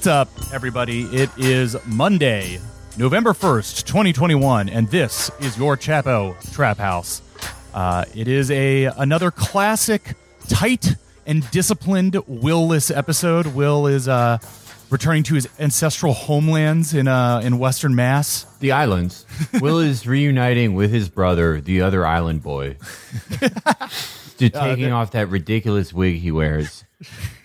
[0.00, 1.02] what's up, everybody?
[1.14, 2.58] It is Monday,
[2.96, 7.20] November 1st, 2021, and this is your Chapo Trap House.
[7.74, 10.14] Uh, it is a another classic,
[10.48, 10.96] tight
[11.26, 13.48] and disciplined Will-less episode.
[13.48, 14.38] Will is uh,
[14.88, 18.44] returning to his ancestral homelands in uh, in Western Mass.
[18.60, 19.26] The islands.
[19.60, 22.78] Will is reuniting with his brother, the other island boy.
[24.38, 26.84] to taking off that ridiculous wig he wears.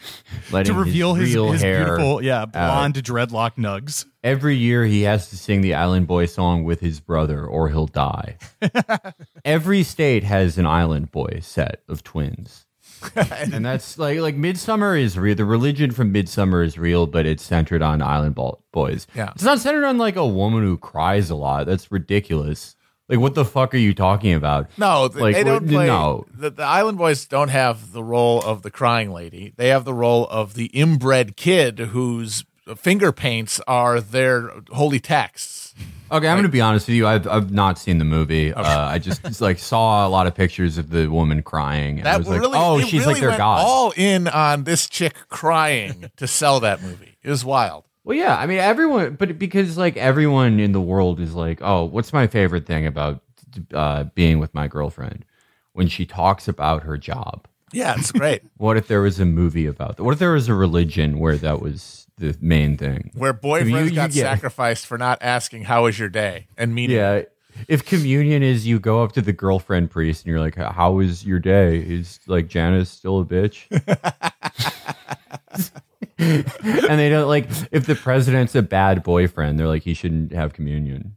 [0.52, 2.52] To reveal his, real his hair beautiful, yeah, out.
[2.54, 4.05] blonde dreadlock nugs.
[4.24, 7.88] Every year he has to sing the Island Boy song with his brother or he'll
[7.88, 8.38] die.
[9.46, 12.65] Every state has an Island Boy set of twins.
[13.15, 15.35] and that's like like Midsummer is real.
[15.35, 19.05] The religion from Midsummer is real, but it's centered on Island Bo- Boys.
[19.13, 19.32] Yeah.
[19.35, 21.65] it's not centered on like a woman who cries a lot.
[21.65, 22.76] That's ridiculous.
[23.08, 24.68] Like, what the fuck are you talking about?
[24.78, 25.86] No, Like, they don't play.
[25.88, 26.26] no.
[26.34, 29.54] The, the Island Boys don't have the role of the crying lady.
[29.58, 32.46] They have the role of the inbred kid whose
[32.76, 35.76] finger paints are their holy texts.
[36.12, 37.06] Okay, I'm going to be honest with you.
[37.08, 38.54] I've I've not seen the movie.
[38.54, 42.00] Uh, I just, just, like saw a lot of pictures of the woman crying.
[42.00, 43.66] And I That was like, oh, she's really like their god.
[43.66, 47.18] all in on this chick crying to sell that movie.
[47.24, 47.86] It was wild.
[48.06, 48.38] Well, yeah.
[48.38, 52.28] I mean, everyone, but because like everyone in the world is like, oh, what's my
[52.28, 53.22] favorite thing about
[53.74, 55.26] uh, being with my girlfriend
[55.74, 57.48] when she talks about her job?
[57.74, 58.44] Yeah, it's great.
[58.58, 60.04] What if there was a movie about that?
[60.04, 63.12] What if there was a religion where that was the main thing?
[63.16, 66.74] Where boyfriends You- you got get- sacrificed for not asking how was your day and
[66.76, 66.96] meeting.
[66.98, 67.24] Yeah.
[67.68, 71.26] If communion is you go up to the girlfriend priest and you're like, "How was
[71.26, 73.64] your day?" Is like Janice still a bitch?
[76.18, 80.53] and they don't like if the president's a bad boyfriend, they're like he shouldn't have
[80.53, 81.16] communion.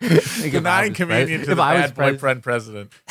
[0.00, 0.12] Like,
[0.52, 2.92] if I Denying was communion pres- to if the I was bad pres- boyfriend president.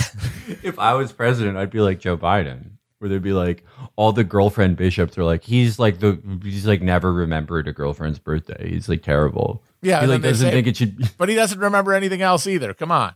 [0.61, 3.63] If I was president, I'd be like Joe Biden, where they'd be like
[3.95, 8.19] all the girlfriend bishops are like he's like the he's like never remembered a girlfriend's
[8.19, 8.69] birthday.
[8.69, 9.63] He's like terrible.
[9.81, 11.09] Yeah, he like doesn't say- think it should.
[11.17, 12.73] But he doesn't remember anything else either.
[12.73, 13.13] Come on.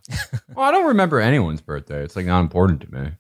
[0.56, 2.02] Well, I don't remember anyone's birthday.
[2.04, 3.12] It's like not important to me.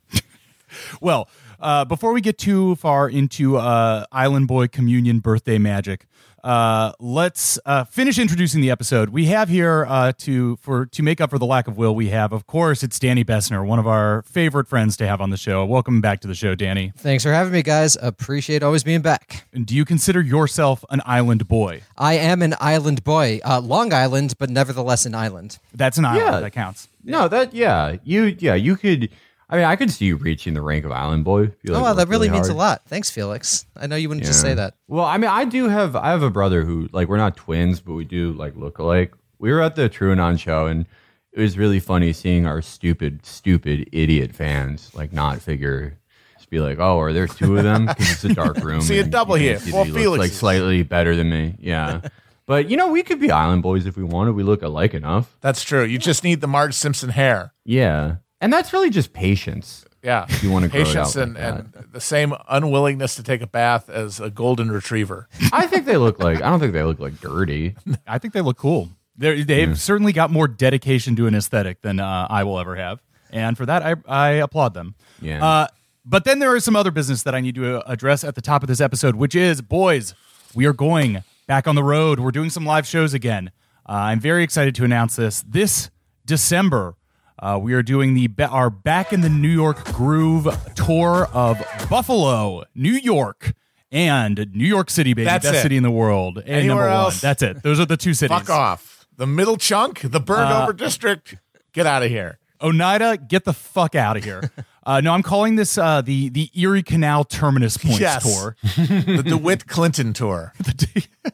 [1.01, 1.29] Well,
[1.59, 6.05] uh, before we get too far into uh, Island Boy Communion birthday magic,
[6.43, 9.09] uh, let's uh, finish introducing the episode.
[9.09, 11.93] We have here uh, to for to make up for the lack of will.
[11.95, 15.29] We have, of course, it's Danny Bessner, one of our favorite friends to have on
[15.29, 15.65] the show.
[15.65, 16.93] Welcome back to the show, Danny.
[16.95, 17.97] Thanks for having me, guys.
[18.01, 19.45] Appreciate always being back.
[19.51, 21.81] And do you consider yourself an island boy?
[21.97, 25.57] I am an island boy, uh, Long Island, but nevertheless an island.
[25.73, 26.39] That's an island Yeah.
[26.39, 26.87] that counts.
[27.03, 29.09] No, that yeah, you yeah you could.
[29.49, 31.43] I mean, I could see you reaching the rank of island boy.
[31.43, 32.55] if you, oh, like, oh, wow, that worked really means hard.
[32.55, 32.81] a lot.
[32.87, 33.65] Thanks, Felix.
[33.77, 34.75] I know you wouldn't just say that.
[34.87, 37.79] Well, I mean, I do have I have a brother who like we're not twins,
[37.79, 39.13] but we do like look alike.
[39.39, 40.85] We were at the TrueAnon show, and
[41.31, 45.97] it was really funny seeing our stupid, stupid, idiot fans like not figure.
[46.35, 47.85] Just be like, oh, are there two of them?
[47.85, 48.81] Because it's a dark room.
[48.81, 49.57] See a double here.
[49.57, 51.55] can see Well, that he looks, Felix like slightly better than me.
[51.59, 52.01] Yeah,
[52.47, 54.33] but you know, we could be island boys if we wanted.
[54.33, 55.37] We look alike enough.
[55.39, 55.85] That's true.
[55.85, 57.53] You just need the Marge Simpson hair.
[57.63, 59.85] Yeah, and that's really just patience.
[60.03, 60.25] Yeah.
[60.29, 63.41] If you wanna grow it Patience out and, like and the same unwillingness to take
[63.41, 65.27] a bath as a golden retriever.
[65.51, 66.41] I think they look like.
[66.41, 67.75] I don't think they look like dirty.
[68.07, 68.89] I think they look cool.
[69.17, 73.01] They're, they've certainly got more dedication to an aesthetic than uh, I will ever have,
[73.31, 74.93] and for that, I, I applaud them.
[75.21, 75.43] Yeah.
[75.43, 75.67] Uh,
[76.05, 78.41] but then there is some other business that I need to uh, address at the
[78.41, 80.13] top of this episode, which is, boys,
[80.55, 82.19] we are going back on the road.
[82.19, 83.51] We're doing some live shows again.
[83.87, 85.43] Uh, I'm very excited to announce this.
[85.47, 85.89] This
[86.25, 86.95] December,
[87.39, 91.57] uh, we are doing the ba- our Back in the New York Groove tour of
[91.89, 93.53] Buffalo, New York,
[93.91, 95.61] and New York City, baby, That's best it.
[95.61, 96.37] city in the world.
[96.39, 97.15] And Anywhere number else?
[97.15, 97.29] one.
[97.29, 97.63] That's it.
[97.63, 98.37] Those are the two cities.
[98.37, 99.07] Fuck off.
[99.17, 101.35] The middle chunk, the burned Uh, over district.
[101.73, 102.39] Get out of here.
[102.61, 104.51] Oneida, get the fuck out of here.
[104.87, 108.23] Uh, no, I'm calling this uh, the the Erie Canal Terminus Points Yes.
[108.23, 108.55] tour.
[109.17, 110.53] The DeWitt Clinton tour.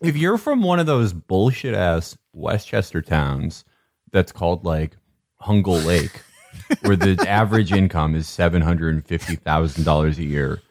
[0.02, 3.64] if you're from one of those bullshit ass Westchester towns
[4.12, 4.98] that's called like
[5.44, 6.22] Hungle Lake,
[6.82, 10.62] where the average income is seven hundred and fifty thousand dollars a year,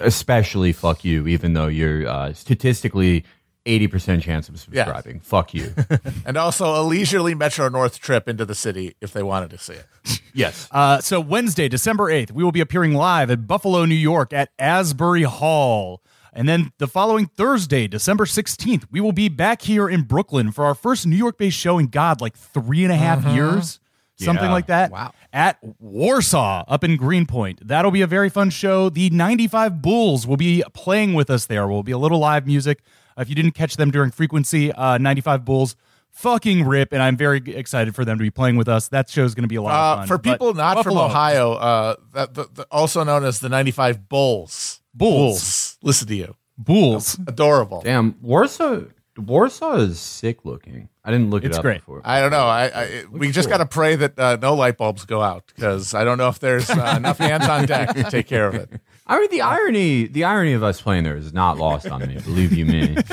[0.00, 3.24] especially fuck you, even though you're uh, statistically
[3.66, 5.20] eighty percent chance of subscribing.
[5.20, 5.72] Fuck you.
[6.24, 9.74] And also a leisurely Metro North trip into the city if they wanted to see
[9.74, 9.86] it.
[10.34, 10.68] yes.
[10.72, 14.50] Uh, so Wednesday, December 8th, we will be appearing live at Buffalo, New York at
[14.58, 16.00] Asbury Hall.
[16.32, 20.64] And then the following Thursday, December 16th, we will be back here in Brooklyn for
[20.64, 23.80] our first New York based show in God, like three and a half years,
[24.16, 24.52] something Yeah.
[24.52, 24.90] like that.
[24.90, 25.12] Wow.
[25.32, 27.66] At Warsaw up in Greenpoint.
[27.66, 28.88] That'll be a very fun show.
[28.88, 31.66] The 95 Bulls will be playing with us there.
[31.68, 32.80] Will be a little live music.
[33.16, 35.76] Uh, if you didn't catch them during frequency, uh, 95 Bulls
[36.10, 36.92] fucking rip.
[36.92, 38.88] And I'm very excited for them to be playing with us.
[38.88, 40.08] That show's going to be a lot of Uh, fun.
[40.08, 43.48] for But people not Buffalo- from Ohio, uh, that the, the, also known as the
[43.48, 44.80] 95 Bulls.
[44.94, 45.78] Bulls.
[45.82, 46.34] listen to you.
[46.58, 47.18] Bulls.
[47.26, 47.80] Adorable.
[47.82, 48.82] Damn, Warsaw.
[49.16, 50.88] Warsaw is sick looking.
[51.04, 51.78] I didn't look It's it up great.
[51.80, 52.00] before.
[52.04, 52.46] I don't know.
[52.46, 55.94] I, I we just got to pray that uh, no light bulbs go out because
[55.94, 58.70] I don't know if there's uh, enough hands on deck to take care of it.
[59.06, 62.18] I mean, the irony, the irony of us playing there is not lost on me.
[62.20, 62.96] Believe you me.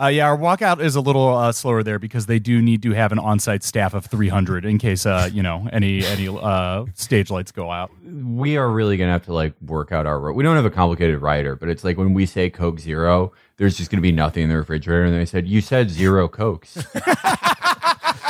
[0.00, 2.92] Uh, yeah, our walkout is a little uh, slower there because they do need to
[2.92, 7.30] have an on-site staff of 300 in case uh, you know any any uh, stage
[7.30, 7.90] lights go out.
[8.04, 10.18] we are really gonna have to like work out our.
[10.18, 13.32] ro- We don't have a complicated writer, but it's like when we say Coke Zero,
[13.58, 16.84] there's just gonna be nothing in the refrigerator, and they said you said zero Cokes.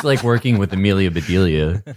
[0.02, 1.82] it's like working with Amelia Bedelia.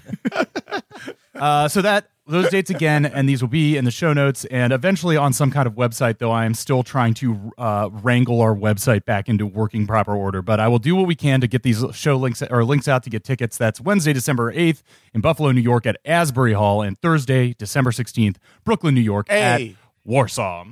[1.36, 4.72] Uh, so that those dates again, and these will be in the show notes and
[4.72, 6.18] eventually on some kind of website.
[6.18, 10.42] Though I am still trying to uh, wrangle our website back into working proper order,
[10.42, 13.04] but I will do what we can to get these show links or links out
[13.04, 13.58] to get tickets.
[13.58, 14.82] That's Wednesday, December eighth
[15.14, 19.62] in Buffalo, New York at Asbury Hall, and Thursday, December sixteenth, Brooklyn, New York at
[20.06, 20.64] Warsaw.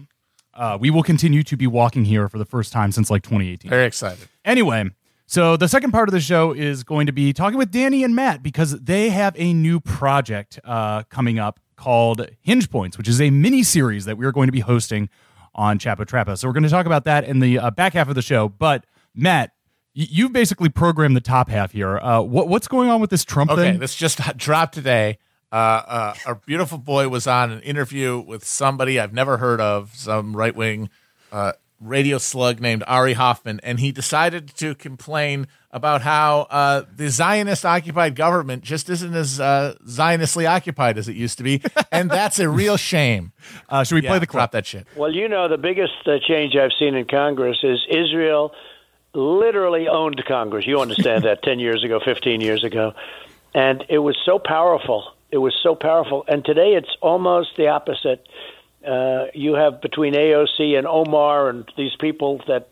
[0.53, 3.69] Uh, we will continue to be walking here for the first time since like 2018.
[3.69, 4.29] Very excited.
[4.45, 4.89] Anyway,
[5.33, 8.15] so the second part of the show is going to be talking with Danny and
[8.15, 13.19] Matt because they have a new project uh, coming up called Hinge Points, which is
[13.19, 15.09] a mini series that we are going to be hosting
[15.55, 16.37] on Chapo Trappa.
[16.37, 18.47] So we're going to talk about that in the uh, back half of the show.
[18.47, 18.85] But
[19.15, 19.53] Matt,
[19.95, 21.97] you've basically programmed the top half here.
[21.97, 23.79] Uh, what, what's going on with this Trump Okay, thing?
[23.79, 25.17] this just dropped today.
[25.51, 29.95] Uh, uh, our beautiful boy was on an interview with somebody I've never heard of,
[29.95, 30.91] some right wing
[31.31, 31.53] uh,
[31.83, 37.65] radio slug named Ari Hoffman, and he decided to complain about how uh, the Zionist
[37.65, 42.39] occupied government just isn't as uh, Zionistly occupied as it used to be, and that's
[42.39, 43.31] a real shame.
[43.69, 44.39] Uh, should we Yeah, play the clip?
[44.39, 44.87] drop that shit.
[44.95, 48.53] Well, you know, the biggest uh, change I've seen in Congress is Israel
[49.13, 50.65] literally owned Congress.
[50.65, 52.93] You understand that 10 years ago, 15 years ago.
[53.53, 55.11] And it was so powerful.
[55.31, 56.25] It was so powerful.
[56.27, 58.27] And today it's almost the opposite.
[58.85, 62.69] Uh, you have between AOC and Omar and these people that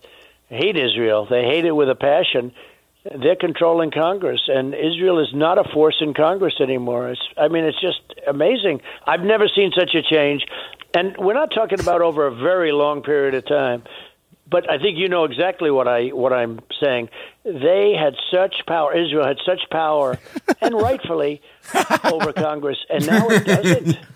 [0.49, 2.51] hate Israel, they hate it with a passion.
[3.03, 7.09] They're controlling Congress, and Israel is not a force in Congress anymore.
[7.09, 8.81] It's, I mean, it's just amazing.
[9.07, 10.45] I've never seen such a change,
[10.93, 13.83] and we're not talking about over a very long period of time.
[14.47, 17.09] But I think you know exactly what I what I'm saying.
[17.45, 18.93] They had such power.
[18.95, 20.19] Israel had such power,
[20.61, 21.41] and rightfully
[22.03, 23.97] over Congress, and now it doesn't.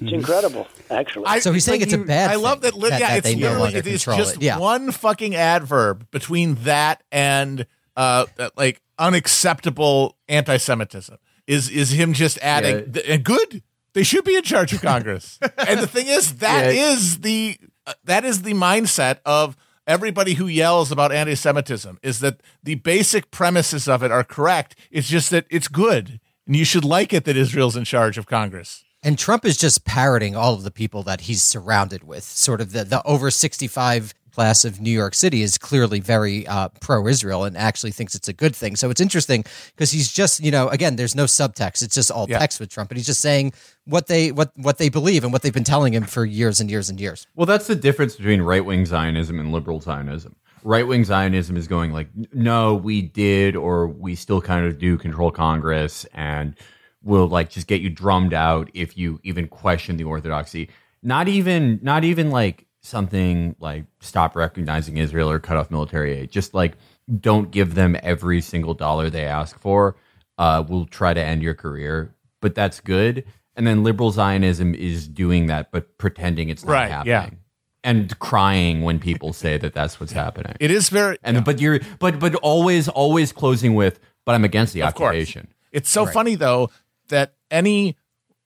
[0.00, 1.26] It's incredible, actually.
[1.26, 2.74] I- So he's saying but it's a you- bad I love that.
[2.74, 4.42] li- that- yeah, that it's they no literally longer it is just it.
[4.42, 4.58] Yeah.
[4.58, 8.26] one fucking adverb between that and uh,
[8.56, 12.92] like unacceptable anti-Semitism is is him just adding Yeah.
[12.92, 13.62] th- and good.
[13.94, 15.38] They should be in charge of Congress.
[15.58, 16.90] and the thing is, that Yeah.
[16.92, 17.56] is the
[17.86, 19.56] uh, that is the mindset of
[19.86, 21.98] everybody who yells about anti-Semitism.
[22.02, 24.74] Is that the basic premises of it are correct?
[24.90, 28.26] It's just that it's good, and you should like it that Israel's in charge of
[28.26, 28.82] Congress.
[29.04, 32.24] And Trump is just parroting all of the people that he's surrounded with.
[32.24, 36.68] Sort of the, the over 65 class of New York City is clearly very uh,
[36.80, 38.74] pro Israel and actually thinks it's a good thing.
[38.74, 39.44] So it's interesting
[39.76, 41.82] because he's just, you know, again, there's no subtext.
[41.82, 42.38] It's just all Yeah.
[42.40, 42.90] text with Trump.
[42.90, 43.52] And he's just saying
[43.84, 46.68] what they what what they believe and what they've been telling him for years and
[46.70, 47.26] years and years.
[47.36, 50.34] Well, that's the difference between right wing Zionism and liberal Zionism.
[50.64, 54.96] Right wing Zionism is going like, no, we did, or we still kind of do
[54.96, 56.56] control Congress, and
[57.04, 60.70] we'll like just get you drummed out if you even question the orthodoxy.
[61.02, 66.30] Not even, not even like something like stop recognizing Israel or cut off military aid.
[66.30, 66.76] Just like
[67.20, 69.96] don't give them every single dollar they ask for.
[70.38, 73.24] Uh, we'll try to end your career, but that's good.
[73.56, 77.30] And then liberal Zionism is doing that, but pretending it's not Right, happening yeah.
[77.84, 80.56] and crying when people say that that's what's happening.
[80.58, 84.72] It is very and but you're but but always always closing with but I'm against
[84.72, 85.08] the Of course.
[85.10, 85.48] occupation.
[85.70, 86.70] It's so funny though
[87.08, 87.96] that any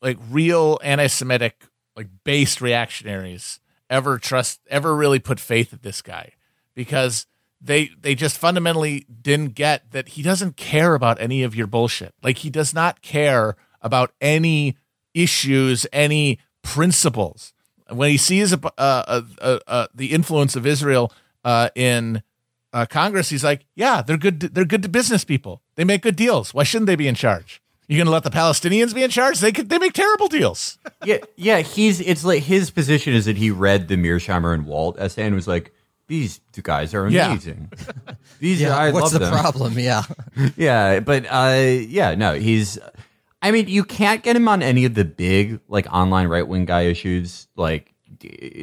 [0.01, 1.65] like real anti-Semitic
[1.97, 3.61] like based reactionaries
[3.91, 6.33] ever trust ever really put faith in this guy
[6.75, 7.27] because
[7.61, 12.15] they they just fundamentally didn't get that he doesn't care about any of your bullshit.
[12.23, 14.77] Like he does not care about any
[15.15, 17.53] issues, any principles.
[17.91, 19.23] When he sees uh,
[19.95, 21.13] the influence of Israel
[21.45, 22.23] uh, in
[22.73, 24.41] uh, Congress, he's like, "Yeah, they're good.
[24.41, 25.63] They're good to business people.
[25.77, 26.53] They make good deals.
[26.53, 27.63] Why shouldn't they be in charge?
[27.89, 29.41] You going to let the Palestinians be in charge?
[29.41, 29.69] They could.
[29.71, 30.79] They make terrible deals.
[31.05, 34.97] Yeah, yeah, he's it's like his position is that he read the Mearsheimer and Walt
[34.99, 35.73] essay and was like
[36.07, 37.31] these two guys are Yeah.
[37.31, 37.71] amazing.
[38.41, 39.33] These are, I What's love the them.
[39.33, 39.79] problem?
[39.79, 40.03] Yeah.
[40.57, 41.57] Yeah, but uh,
[41.89, 42.79] yeah, no, he's.
[43.43, 46.65] I mean, you can't get him on any of the big like online right wing
[46.67, 47.93] guy issues like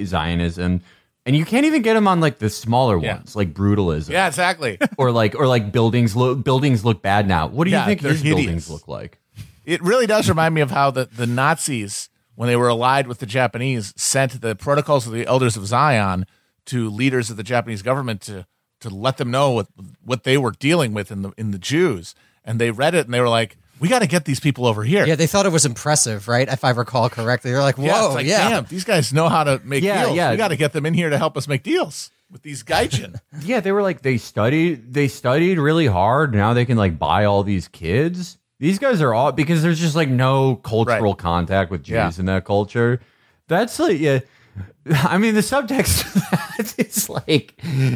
[0.06, 0.82] Zionism,
[1.26, 3.16] and you can't even get them on like the smaller Yeah.
[3.18, 4.10] ones like brutalism.
[4.10, 4.78] Yeah, exactly.
[4.98, 7.48] or like or like buildings look buildings look bad now.
[7.48, 8.22] What do you think hideous.
[8.22, 9.20] buildings look like?
[9.66, 13.20] it really does remind me of how the the Nazis when they were allied with
[13.20, 16.26] the Japanese, sent the protocols of the elders of Zion
[16.66, 18.46] to leaders of the Japanese government to
[18.82, 19.68] to let them know what
[20.04, 22.14] what they were dealing with in the in the Jews,
[22.44, 24.84] and they read it and they were like, "We got to get these people over
[24.84, 26.48] here." Yeah, they thought it was impressive, right?
[26.48, 29.44] If I recall correctly, they're like, "Whoa, Yeah, yeah, like, damn, these guys know how
[29.44, 30.16] to make Yeah, deals.
[30.18, 30.32] yeah.
[30.32, 33.20] We got to get them in here to help us make deals with these gaijin.
[33.42, 36.34] Yeah, they were like they studied they studied really hard.
[36.34, 38.38] Now they can like buy all these kids.
[38.60, 41.18] These guys are all because there's just like no cultural Right.
[41.18, 42.12] contact with Jews Yeah.
[42.20, 43.02] in that culture.
[43.48, 44.20] That's like yeah.
[45.04, 47.54] I mean the subtext of that is like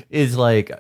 [0.10, 0.72] is like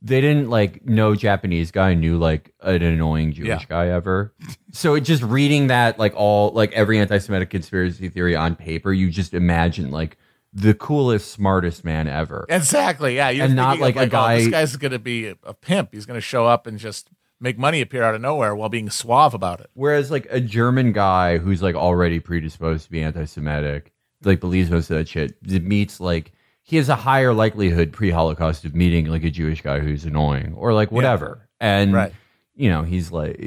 [0.00, 3.64] they didn't like no Japanese guy knew like an annoying Jewish Yeah.
[3.68, 4.32] guy ever.
[4.72, 9.10] So it just reading that like all like every anti-Semitic conspiracy theory on paper, you
[9.10, 10.16] just imagine like
[10.52, 12.46] the coolest, smartest man ever.
[12.48, 13.16] exactly.
[13.16, 15.52] Yeah, you're And not of, like a oh, this guy's going to be a, a
[15.54, 15.90] pimp.
[15.92, 18.88] He's going to show up and just make money appear out of nowhere while being
[18.90, 19.68] suave about it.
[19.74, 23.92] Whereas like a German guy who's like already predisposed to be anti-Semitic,
[24.24, 26.32] like believes most of that shit, it meets like
[26.68, 30.74] he has a higher likelihood pre-Holocaust of meeting like a Jewish guy who's annoying or
[30.74, 31.48] like whatever.
[31.60, 32.12] And Right.
[32.54, 33.40] you know, he's like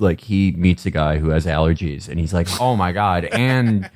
[0.00, 3.88] like he meets a guy who has allergies and he's like, "Oh my god." And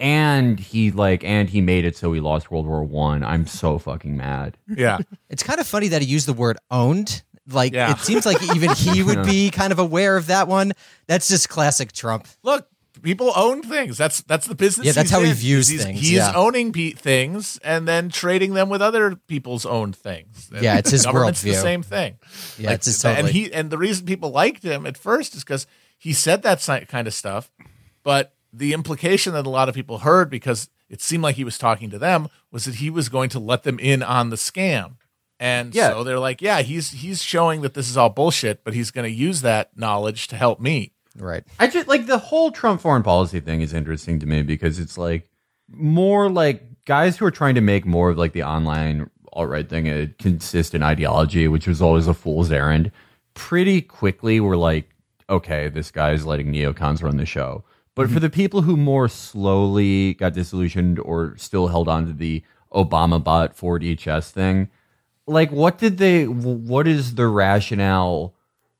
[0.00, 3.22] and he like and he made it so he lost World War 1.
[3.22, 4.56] I'm so fucking mad.
[4.68, 4.98] Yeah.
[5.30, 7.22] It's kind of funny that he used the word owned.
[7.48, 7.92] Like Yeah.
[7.92, 10.72] it seems like even he would be kind of aware of that one.
[11.06, 12.26] That's just classic Trump.
[12.42, 12.66] Look,
[13.06, 13.96] people own things.
[13.96, 14.86] That's that's the business.
[14.86, 16.32] Yeah, that's he's how he views he's, things, He's yeah.
[16.34, 20.50] owning pe- things and then trading them with other people's owned things.
[20.52, 22.18] And Yeah, it's his government's the same thing.
[22.58, 23.20] Yeah, it's his totally.
[23.20, 26.60] And he and the reason people liked him at first is because he said that
[26.88, 27.50] kind of stuff,
[28.02, 31.58] but the implication that a lot of people heard because it seemed like he was
[31.58, 34.96] talking to them was that he was going to let them in on the scam.
[35.38, 35.90] And Yeah.
[35.90, 39.04] so they're like, yeah, he's he's showing that this is all bullshit, but he's going
[39.04, 40.92] to use that knowledge to help me.
[41.18, 41.44] Right.
[41.58, 44.98] I just like the whole Trump foreign policy thing is interesting to me because it's
[44.98, 45.28] like
[45.68, 49.68] more like guys who are trying to make more of like the online alt right
[49.68, 52.90] thing a consistent ideology, which was always a fool's errand.
[53.34, 54.88] Pretty quickly, we're like,
[55.28, 57.64] okay, this guy's letting neocons run the show.
[57.94, 58.20] But for mm-hmm.
[58.20, 62.42] the people who more slowly got disillusioned or still held on to the
[62.72, 64.68] Obama bot Ford HS thing,
[65.26, 66.26] like what did they?
[66.26, 68.34] What is the rationale?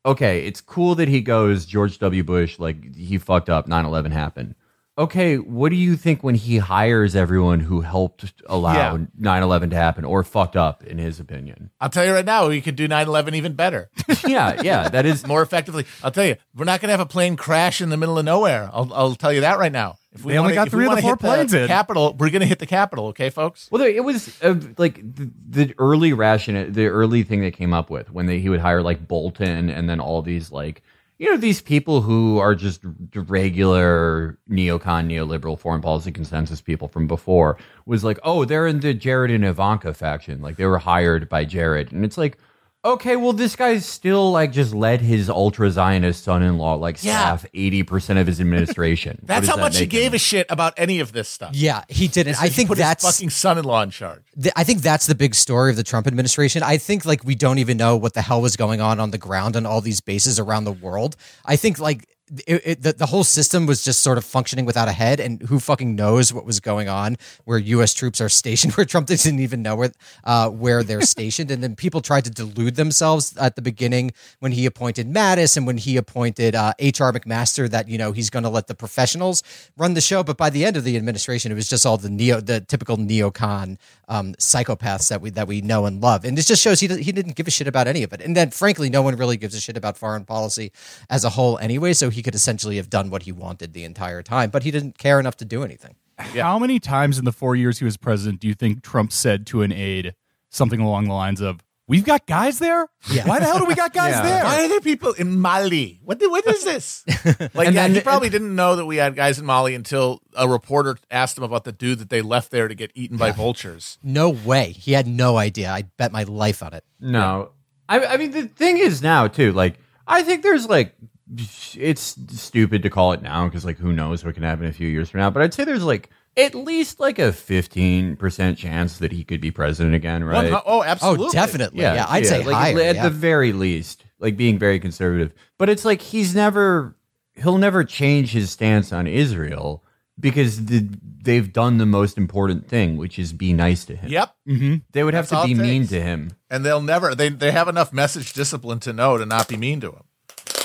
[0.06, 2.22] Okay, it's cool that he goes George W.
[2.25, 4.54] Bush, like he fucked up, 9 11 happened.
[4.98, 9.04] Okay, what do you think when he hires everyone who helped allow Yeah.
[9.18, 11.68] 9 11 to happen or fucked up, in his opinion?
[11.82, 13.90] I'll tell you right now, we could do 9/11 even better,
[14.26, 15.26] yeah, yeah, that is.
[15.26, 15.84] more effectively.
[16.02, 18.24] I'll tell you, we're not going to have a plane crash in the middle of
[18.24, 18.70] nowhere.
[18.72, 19.98] I'll, I'll tell you that right now.
[20.14, 21.66] If They only wanna- got if we three of the wanna four hit planes in.
[21.68, 23.68] Capital, we're going to hit the capital, okay, folks?
[23.70, 27.90] Well, it was uh, like the, the early ration, the early thing they came up
[27.90, 30.82] with when they, he would hire like Bolton and then all these like,
[31.18, 32.80] you know, these people who are just
[33.14, 37.56] regular neocon, neoliberal foreign policy consensus people from before
[37.87, 40.42] was like, oh, they're in the Jared and Ivanka faction.
[40.42, 41.90] Like they were hired by Jared.
[41.92, 42.38] And it's like,
[42.85, 47.02] okay, well, this guy's still like just led his ultra Zionist son in law like
[47.02, 47.37] Yeah.
[47.37, 49.18] staff 80% of his administration.
[49.25, 50.00] That's how that much he make him?
[50.02, 51.50] gave a shit about any of this stuff.
[51.54, 52.40] Yeah, he didn't.
[52.40, 54.23] I He think put that's his fucking son-in-law in charge.
[54.40, 56.62] th- I think that's the big story of the Trump administration.
[56.62, 59.18] I think like we don't even know what the hell was going on on the
[59.18, 61.16] ground on all these bases around the world.
[61.45, 62.06] I think like
[62.47, 65.42] it, it, the, the whole system was just sort of functioning without a head, and
[65.42, 67.95] who fucking knows what was going on where U.S.
[67.95, 69.92] troops are stationed, where Trump didn't even know where
[70.25, 74.52] uh, where they're stationed, and then people tried to delude themselves at the beginning when
[74.52, 77.12] he appointed Mattis and when he appointed uh, H.R.
[77.12, 79.42] McMaster that you know he's going to let the professionals
[79.76, 82.11] run the show, but by the end of the administration, it was just all the
[82.11, 83.78] neo, the typical neocon
[84.09, 87.12] um, psychopaths that we that we know and love, and it just shows he he
[87.12, 89.54] didn't give a shit about any of it, and then frankly, no one really gives
[89.54, 90.73] a shit about foreign policy
[91.11, 91.92] as a whole anyway.
[91.92, 94.99] So he could essentially have done what he wanted the entire time, but he didn't
[94.99, 95.94] care enough to do anything.
[96.18, 99.46] How many times in the four years he was president do you think Trump said
[99.49, 100.14] to an aide
[100.50, 102.88] something along the lines of, We've got guys there?
[103.08, 103.28] Yeah.
[103.28, 104.23] Why the hell do we got guys Yeah.
[104.23, 104.42] there?
[104.44, 106.00] Why are there people in Mali?
[106.02, 107.04] What the, what is this?
[107.54, 110.20] Like, And yeah, then- he probably didn't know that we had guys in Mali until
[110.35, 113.30] a reporter asked him about the dude that they left there to get eaten by
[113.30, 113.99] vultures.
[114.02, 115.70] No way, he had no idea.
[115.70, 116.82] I bet my life on it.
[116.99, 117.50] No,
[117.88, 119.52] I, I mean the thing is now too.
[119.52, 120.92] Like I think there's like
[121.35, 124.88] it's stupid to call it now because like who knows what can happen a few
[124.88, 125.30] years from now.
[125.30, 129.40] But I'd say there's like at least like a fifteen percent chance that he could
[129.40, 130.52] be president again, right?
[130.52, 131.26] One- oh, absolutely.
[131.26, 131.83] Oh, definitely.
[131.83, 132.80] Yeah, I'd say like, higher.
[132.80, 133.02] at yeah.
[133.04, 135.33] the very least, like being very conservative.
[135.59, 136.97] But it's like he's never
[137.35, 139.83] he'll never change his stance on Israel
[140.18, 140.88] because the,
[141.23, 144.11] they've done the most important thing, which is be nice to him.
[144.11, 144.35] Yep.
[144.49, 144.75] Mm-hmm.
[144.92, 146.30] They would have That's all to be it mean to him.
[146.49, 149.80] And they'll never, they, they have enough message discipline to know to not be mean
[149.80, 150.04] to him.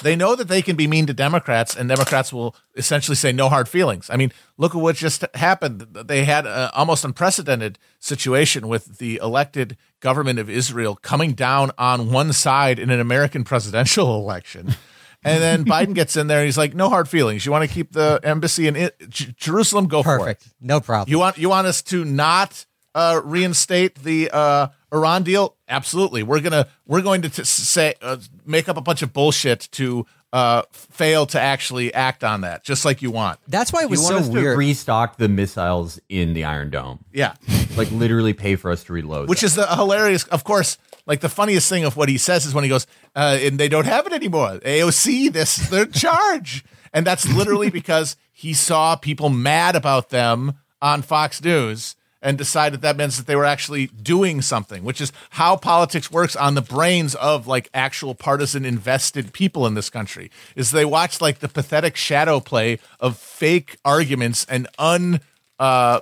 [0.02, 3.50] They know that they can be mean to Democrats, and Democrats will essentially say no
[3.50, 4.10] hard feelings.
[4.10, 5.82] I mean, look at what just happened.
[5.82, 12.12] They had an almost unprecedented situation with the elected government of Israel coming down on
[12.12, 14.76] one side in an American presidential election.
[15.24, 17.46] And then Biden gets in there and he's like, no hard feelings.
[17.46, 19.88] You want to keep the embassy in it, J- Jerusalem?
[19.88, 20.20] Go for it.
[20.20, 20.48] Perfect.
[20.60, 21.12] No problem.
[21.12, 22.66] You want you want us to not
[22.96, 25.56] uh, reinstate the uh, Iran deal?
[25.70, 26.24] Absolutely.
[26.24, 30.06] We're gonna we're going to t- say uh, make up a bunch of bullshit to
[30.34, 33.38] uh, fail to actually act on that, just like you want.
[33.48, 34.58] That's why it You was want so us to weird.
[34.58, 37.34] restock the missiles in the Iron Dome, Yeah,
[37.76, 39.28] like literally pay for us to reload.
[39.28, 39.48] which them.
[39.48, 40.24] is the hilarious.
[40.26, 43.40] Of course, like the funniest thing of what he says is when he goes, uh,
[43.42, 44.60] and they don't have it anymore.
[44.64, 51.02] AOC, this they're charge, and that's literally because he saw people mad about them on
[51.02, 55.12] Fox News and decide that that means that they were actually doing something, which is
[55.32, 60.30] how politics works on the brains of like actual partisan invested people in this country.
[60.56, 65.22] Is they watch like the pathetic shadow play of fake arguments and un
[65.60, 66.02] uh,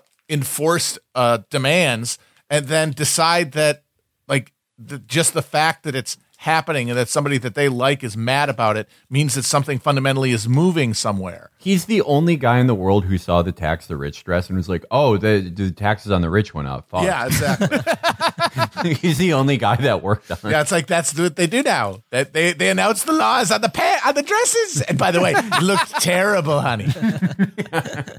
[1.15, 2.17] uh, demands,
[2.49, 3.83] and then decide that
[4.27, 8.15] like the, just the fact that it's happening and that somebody that they like is
[8.15, 11.51] mad about it means that something fundamentally is moving somewhere.
[11.57, 14.55] He's the only guy in the world who saw the tax the rich dress and
[14.55, 17.03] was like, "Oh, the, the taxes on the rich went up." Fuck.
[17.03, 18.93] Yeah, exactly.
[18.93, 20.37] he's the only guy that worked on.
[20.43, 20.51] it.
[20.51, 22.03] yeah, it's like that's what they do now.
[22.11, 24.81] That they they announced the laws on the pa- on the dresses.
[24.83, 26.87] And by the way, it looked terrible, honey.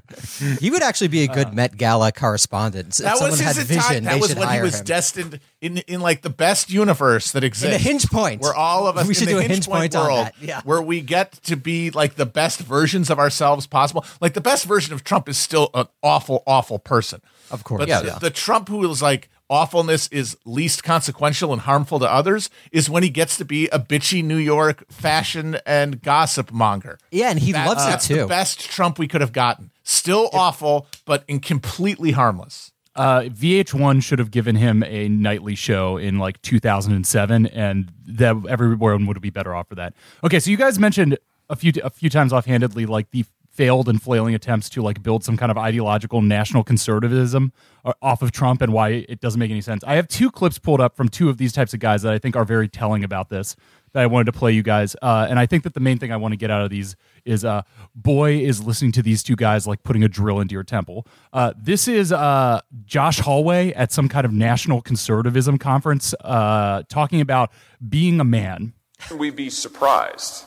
[0.60, 1.52] he would actually be a good uh.
[1.52, 2.88] Met Gala correspondent.
[2.98, 4.84] If That someone was his vision, That was what he was him.
[4.84, 7.76] destined in in like the best universe that in exists.
[7.76, 8.40] a hinge point.
[8.42, 10.34] where all of us We should in do a hinge point on world, that.
[10.40, 10.60] Yeah.
[10.64, 14.04] where we get to be like the best versions of ourselves possible.
[14.20, 17.20] Like the best version of Trump is still an awful, awful person.
[17.50, 17.80] Of course.
[17.80, 18.18] But Yeah, the, yeah.
[18.18, 23.02] the Trump who is like awfulness is least consequential and harmful to others is when
[23.02, 26.98] he gets to be a bitchy New York fashion and gossip monger.
[27.10, 28.14] Yeah, and he That- loves it uh, that's too.
[28.18, 29.70] the best Trump we could have gotten.
[29.90, 32.70] Still awful, but in completely harmless.
[32.94, 39.06] Uh, VH1 should have given him a nightly show in like 2007, and that everyone
[39.06, 39.94] would be better off for that.
[40.22, 44.00] Okay, so you guys mentioned a few a few times offhandedly like the failed and
[44.00, 47.52] flailing attempts to like build some kind of ideological national conservatism
[47.84, 49.82] uh, off of Trump and why it doesn't make any sense.
[49.84, 52.18] I have two clips pulled up from two of these types of guys that I
[52.18, 53.56] think are very telling about this
[53.92, 54.96] that I wanted to play you guys.
[55.02, 56.96] Uh, and I think that the main thing I want to get out of these
[57.24, 57.62] is uh,
[57.94, 61.06] boy is listening to these two guys like putting a drill into your temple.
[61.32, 67.20] Uh, this is uh, Josh Hawley at some kind of national conservatism conference uh, talking
[67.20, 67.50] about
[67.88, 68.72] being a man.
[69.16, 70.44] We be surprised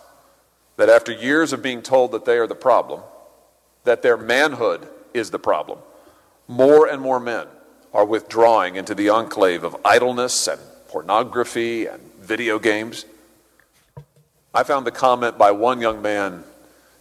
[0.77, 3.01] that after years of being told that they are the problem,
[3.83, 5.79] that their manhood is the problem,
[6.47, 7.47] more and more men
[7.93, 13.05] are withdrawing into the enclave of idleness and pornography and video games?
[14.53, 16.43] I found the comment by one young man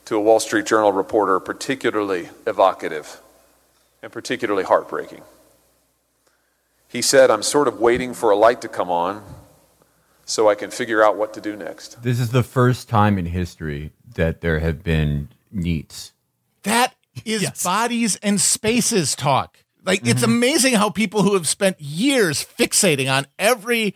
[0.06, 3.20] to a Wall Street Journal reporter particularly evocative
[4.02, 5.22] and particularly heartbreaking.
[6.88, 9.22] He said, I'm sort of waiting for a light to come on
[10.24, 12.02] so I can figure out what to do next.
[12.02, 16.12] This is the first time in history that there have been NEETs.
[16.62, 19.58] That is bodies and spaces talk.
[19.84, 20.32] Like it's mm-hmm.
[20.32, 23.94] amazing how people who have spent years fixating on every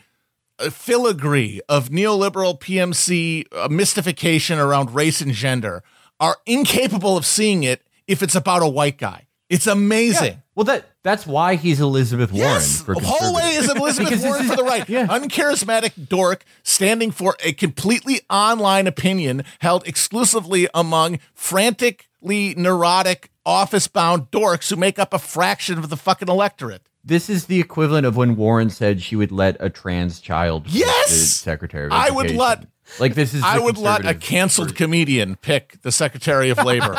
[0.70, 5.82] filigree of neoliberal PMC uh, mystification around race and gender
[6.20, 9.26] are incapable of seeing it if it's about a white guy.
[9.48, 10.42] It's amazing.
[10.56, 13.70] Well, that that's why he's Elizabeth Warren Yes, for Hawley is.
[13.70, 14.88] Elizabeth Warren is- for the right.
[14.88, 15.06] Yeah.
[15.06, 24.30] Uncharismatic dork standing for a completely online opinion held exclusively among frantically neurotic, office bound
[24.32, 26.82] dorks who make up a fraction of the fucking electorate.
[27.06, 30.64] This is the equivalent of when Warren said she would let a trans child.
[30.64, 31.08] pick Yes!
[31.10, 32.66] the Secretary of I would let-
[33.00, 33.42] like this is.
[33.44, 34.76] I would let a canceled version.
[34.76, 36.94] comedian pick the Secretary of Labor.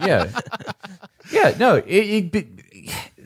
[0.00, 0.28] yeah,
[1.32, 1.54] yeah.
[1.58, 2.46] No, it, it,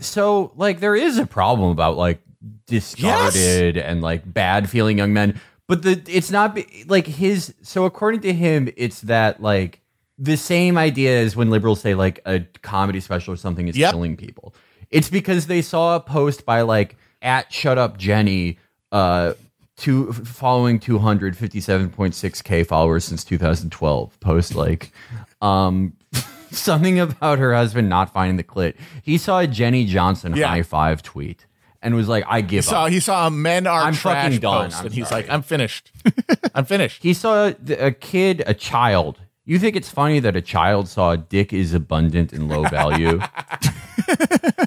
[0.01, 2.21] so like there is a problem about like
[2.67, 7.55] discarded and like bad feeling young men, but the it's not like his.
[7.63, 9.81] So according to him, it's that like
[10.19, 13.93] the same idea as when liberals say like a comedy special or something is Yep.
[13.93, 14.55] killing people.
[14.97, 18.59] It's because they saw a post by like at Shut Up Jenny,
[18.93, 19.35] uh,
[19.77, 24.21] two following 257.6k followers since 2012.
[24.21, 24.93] Post like,
[25.43, 25.93] um,
[26.51, 28.75] something about her husband not finding the clit.
[29.03, 30.49] He saw a Jenny Johnson Yeah.
[30.49, 31.47] high five tweet
[31.83, 34.39] and was like, "I give He saw up." he saw a men are I'm trash
[34.39, 34.67] done.
[34.71, 35.23] post, I'm and he's sorry.
[35.23, 35.93] like, I'm finished.
[36.55, 37.03] I'm finished.
[37.03, 39.21] He saw a kid, a child.
[39.45, 43.21] You think it's funny that a child saw a dick is abundant and low value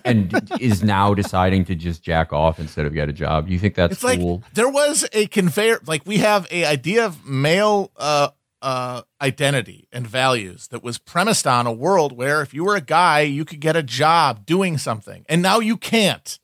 [0.05, 3.47] and is now deciding to just jack off instead of get a job?
[3.49, 4.43] You think that's It's like cool?
[4.53, 5.81] there was a conveyor.
[5.85, 8.29] Like we have a idea of male uh,
[8.61, 12.81] uh, identity and values that was premised on a world where if you were a
[12.81, 16.39] guy, you could get a job doing something, and now you can't.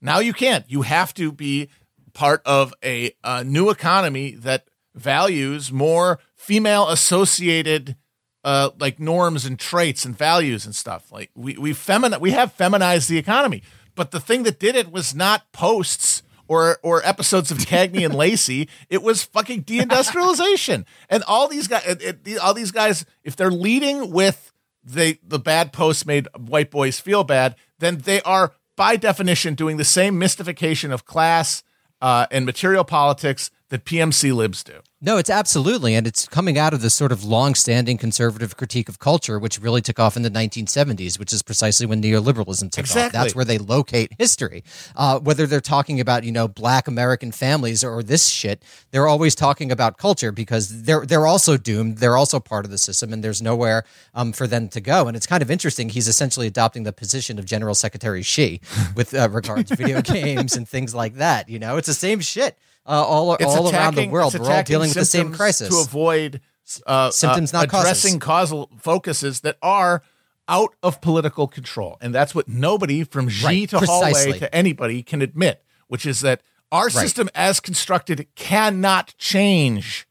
[0.00, 0.64] Now you can't.
[0.68, 1.68] You have to be
[2.12, 7.96] part of a, a new economy that values more female associated
[8.44, 11.10] uh, like norms and traits and values and stuff.
[11.12, 13.62] Like we we femini- we have feminized the economy,
[13.94, 18.14] but the thing that did it was not posts or or episodes of Cagney and
[18.14, 18.68] Lacey.
[18.88, 23.50] It was fucking deindustrialization, and all these guys, it, it, all these guys, if they're
[23.50, 24.52] leading with
[24.84, 29.76] the the bad posts made white boys feel bad, then they are by definition doing
[29.76, 31.62] the same mystification of class
[32.00, 34.80] uh, and material politics that PMC libs do.
[35.04, 39.00] No, it's absolutely, and it's coming out of this sort of long-standing conservative critique of
[39.00, 43.06] culture, which really took off in the 1970s, which is precisely when neoliberalism took Exactly.
[43.06, 43.12] off.
[43.12, 44.62] That's where they locate history.
[44.94, 48.62] Uh, whether they're talking about you know Black American families or this shit,
[48.92, 51.98] they're always talking about culture because they're they're also doomed.
[51.98, 53.82] They're also part of the system, and there's nowhere
[54.14, 55.08] um, for them to go.
[55.08, 55.88] And it's kind of interesting.
[55.88, 58.60] He's essentially adopting the position of General Secretary Xi
[58.94, 61.48] with uh, regard to video games and things like that.
[61.48, 62.56] You know, it's the same shit.
[62.84, 65.68] Uh, all It's all around the attacking- world, we're all dealing with the same crisis.
[65.68, 66.40] to avoid
[66.86, 67.84] uh, Symptoms, uh, not causes.
[67.86, 70.02] addressing causal focuses that are
[70.48, 75.02] out of political control, and that's what nobody from Xi Right, to Hawley to anybody
[75.02, 76.40] can admit, which is that
[76.72, 80.06] our system, as constructed, cannot change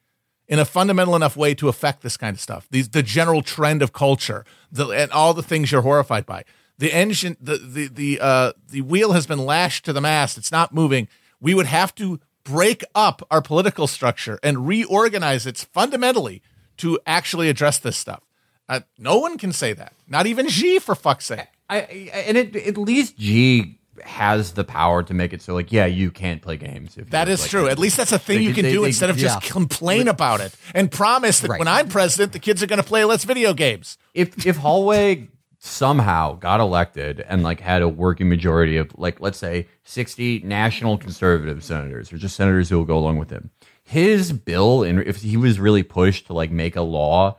[0.47, 2.67] in a fundamental enough way to affect this kind of stuff.
[2.69, 6.43] These the general trend of culture, the, and all the things you're horrified by.
[6.77, 10.37] The engine, the the the uh, the wheel has been lashed to the mast.
[10.37, 11.07] It's not moving.
[11.39, 16.41] We would have to break up our political structure and reorganize it fundamentally
[16.77, 18.21] to actually address this stuff.
[18.69, 19.93] Uh, no one can say that.
[20.07, 21.47] Not even Xi, for fuck's sake.
[21.69, 21.79] I, I
[22.27, 26.09] and it, at least Xi has the power to make it so like yeah you
[26.09, 26.97] can't play games.
[26.97, 27.67] If That is like, true.
[27.67, 29.49] At least that's a thing They- you can they- do they- instead of just yeah.
[29.51, 31.59] complain about it and promise that Right.
[31.59, 33.97] when I'm president, the kids are going to play less video games.
[34.13, 35.29] if if Hawley
[35.63, 40.97] somehow got elected and like had a working majority of like let's say 60 national
[40.97, 43.51] conservative senators or just senators who will go along with him.
[43.83, 47.37] His bill and if he was really pushed to like make a law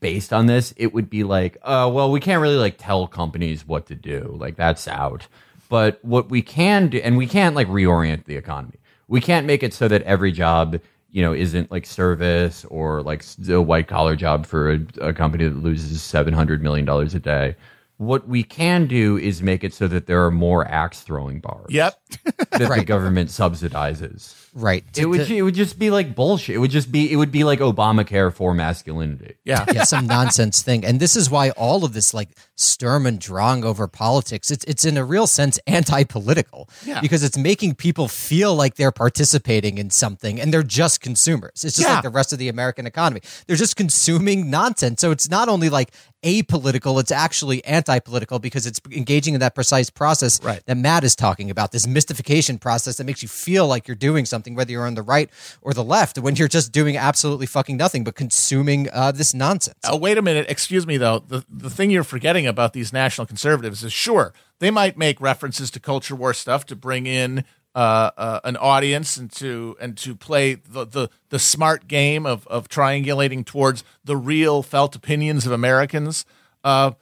[0.00, 3.64] based on this it would be like uh well we can't really like tell companies
[3.64, 4.34] what to do.
[4.36, 5.28] Like that's out.
[5.68, 8.80] But what we can do and we can't like reorient the economy.
[9.06, 10.80] We can't make it so that every job
[11.12, 15.44] you know isn't like service or like a white collar job for a, a company
[15.46, 17.54] that loses 700 million dollars a day.
[17.98, 21.66] What we can do is make it so that there are more axe throwing bars.
[21.68, 22.00] Yep.
[22.24, 24.84] that the government subsidizes right.
[24.96, 27.32] it would To- it would just be like bullshit it would just be it would
[27.32, 29.64] be like obamacare for masculinity Yeah.
[29.72, 30.84] yeah, some nonsense thing.
[30.84, 34.84] And this is why all of this like Sturm and Drang over politics, it's it's
[34.84, 36.68] in a real sense anti-political.
[36.84, 37.00] Yeah.
[37.00, 41.64] Because it's making people feel like they're participating in something and they're just consumers.
[41.64, 41.94] It's just Yeah.
[41.94, 43.20] like the rest of the American economy.
[43.46, 45.00] They're just consuming nonsense.
[45.00, 49.90] So it's not only like apolitical, it's actually anti-political because it's engaging in that precise
[49.90, 50.64] process Right.
[50.66, 54.24] that Matt is talking about, this mystification process that makes you feel like you're doing
[54.24, 55.30] something, whether you're on the right
[55.60, 59.78] or the left, when you're just doing absolutely fucking nothing but consuming uh, this nonsense.
[59.84, 60.46] Oh, wait a minute.
[60.48, 61.18] Excuse me, though.
[61.20, 65.70] The, the thing you're forgetting about these national conservatives is sure, they might make references
[65.72, 70.14] to culture war stuff to bring in uh, uh, an audience and to and to
[70.14, 75.52] play the, the, the smart game of, of triangulating towards the real felt opinions of
[75.52, 76.24] Americans.
[76.62, 76.92] Uh,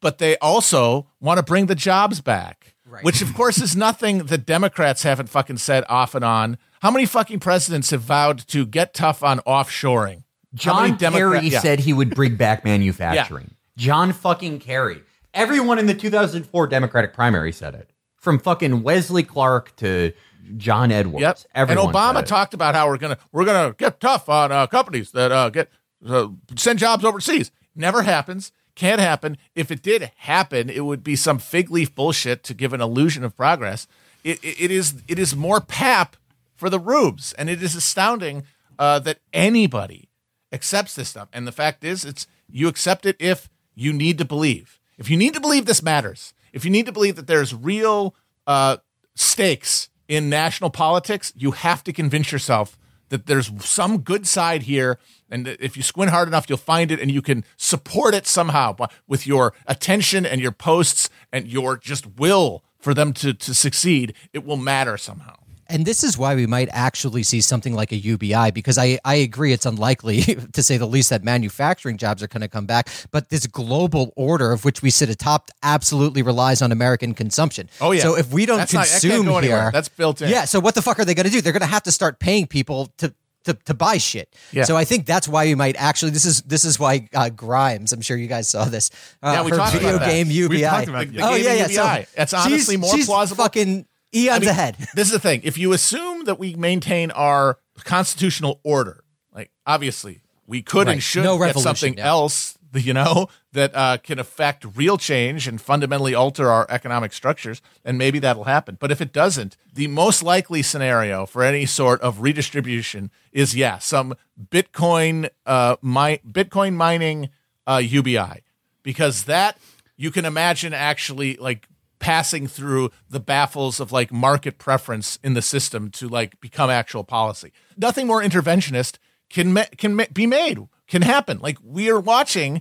[0.00, 4.44] but they also want to bring the jobs back, which of course is nothing that
[4.44, 6.58] Democrats haven't fucking said off and on.
[6.80, 10.24] How many fucking presidents have vowed to get tough on offshoring?
[10.54, 11.60] John Democrat- Kerry yeah.
[11.60, 13.54] said he would bring back manufacturing.
[13.76, 15.02] John fucking Kerry.
[15.32, 17.90] Everyone in the 2004 Democratic primary said it.
[18.24, 20.14] From fucking Wesley Clark to
[20.56, 21.20] John Edwards.
[21.20, 21.38] Yep.
[21.54, 25.10] Everyone and Obama talked about how we're gonna we're gonna get tough on uh, companies
[25.10, 25.68] that uh, get
[26.08, 27.50] uh, send jobs overseas.
[27.76, 28.50] Never happens.
[28.74, 29.36] Can't happen.
[29.54, 33.24] If it did happen, it would be some fig leaf bullshit to give an illusion
[33.24, 33.86] of progress.
[34.24, 36.16] It, it, it is it is more pap
[36.56, 38.44] for the rubes, and it is astounding
[38.78, 40.08] uh, that anybody
[40.50, 41.28] accepts this stuff.
[41.30, 44.80] And the fact is, it's you accept it if you need to believe.
[44.96, 46.32] If you need to believe this matters.
[46.54, 48.14] If you need to believe that there's real
[48.46, 48.78] uh,
[49.16, 54.98] stakes in national politics, you have to convince yourself that there's some good side here.
[55.28, 58.76] And if you squint hard enough, you'll find it and you can support it somehow
[59.08, 64.14] with your attention and your posts and your just will for them to, to succeed.
[64.32, 65.43] It will matter somehow.
[65.68, 69.14] And this is why we might actually see something like a UBI, because I, I
[69.16, 70.22] agree it's unlikely,
[70.52, 72.88] to say the least, that manufacturing jobs are going to come back.
[73.10, 77.68] But this global order of which we sit atop absolutely relies on American consumption.
[77.80, 78.02] Oh, yeah.
[78.02, 79.42] So if we don't That's not- that consume anywhere.
[79.62, 80.28] here, That's built in.
[80.30, 80.44] Yeah.
[80.44, 81.40] So what the fuck are they going to do?
[81.40, 84.34] They're going to have to start paying people to to, to buy shit.
[84.52, 84.64] Yeah.
[84.64, 86.12] So I think that's why you might actually.
[86.12, 87.92] This is this is why uh, Grimes.
[87.92, 88.90] I'm sure you guys saw this.
[89.22, 90.06] Uh, Yeah, we her talked video about that.
[90.10, 90.48] game UBI.
[90.56, 91.30] We talked about The that.
[91.30, 91.62] oh yeah, yeah.
[91.66, 92.04] UBI.
[92.04, 93.44] So That's honestly more plausible.
[93.44, 94.76] Fucking eons I mean, ahead.
[94.94, 95.40] This is the thing.
[95.44, 100.94] If you assume that we maintain our constitutional order, like obviously we could Right.
[100.94, 102.06] and should No get something yeah.
[102.08, 107.62] else, you know, that uh, can affect real change and fundamentally alter our economic structures,
[107.84, 108.76] and maybe that'll happen.
[108.80, 113.78] But if it doesn't, the most likely scenario for any sort of redistribution is yeah,
[113.78, 114.14] some
[114.50, 117.30] Bitcoin uh, mi- Bitcoin mining
[117.66, 118.42] uh, UBI,
[118.82, 119.56] because that
[119.96, 121.68] you can imagine actually like
[122.04, 127.02] passing through the baffles of like market preference in the system to like become actual
[127.02, 127.50] policy.
[127.78, 128.98] Nothing more interventionist
[129.30, 131.38] can ma- can ma- be made, can happen.
[131.38, 132.60] Like we are watching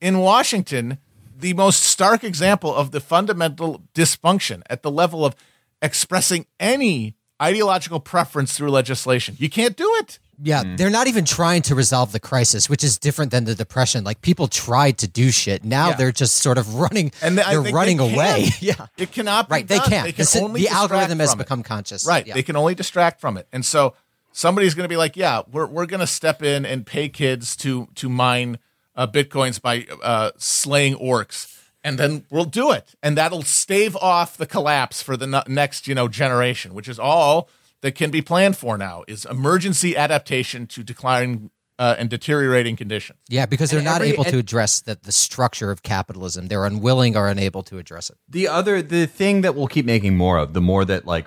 [0.00, 0.98] in Washington
[1.36, 5.34] the most stark example of the fundamental dysfunction at the level of
[5.82, 9.36] expressing any ideological preference through legislation.
[9.38, 10.18] You can't do it.
[10.42, 14.04] Yeah, they're not even trying to resolve the crisis, which is different than the depression.
[14.04, 15.64] Like people tried to do shit.
[15.64, 15.94] Now Yeah.
[15.96, 17.10] they're just sort of running.
[17.22, 18.48] And I they're running they away.
[18.60, 19.66] yeah, It cannot be right.
[19.68, 20.04] They can't.
[20.04, 21.44] They the, can sy- only the algorithm has from it.
[21.44, 22.06] become conscious.
[22.06, 22.26] Right.
[22.26, 22.34] Yeah.
[22.34, 23.48] They can only distract from it.
[23.50, 23.94] And so
[24.32, 27.56] somebody's going to be like, yeah, we're, we're going to step in and pay kids
[27.56, 28.58] to, to mine
[28.94, 31.55] uh, Bitcoins by uh, slaying orcs.
[31.86, 32.94] And then we'll do it.
[33.02, 37.48] And that'll stave off the collapse for the next, you know, generation, which is all
[37.82, 43.18] that can be planned for now is emergency adaptation to declining uh, and deteriorating conditions.
[43.28, 46.48] Yeah, because they're And not every- able to address the, the structure of capitalism.
[46.48, 48.16] They're unwilling or unable to address it.
[48.28, 51.26] The other the thing that we'll keep making more of, the more that like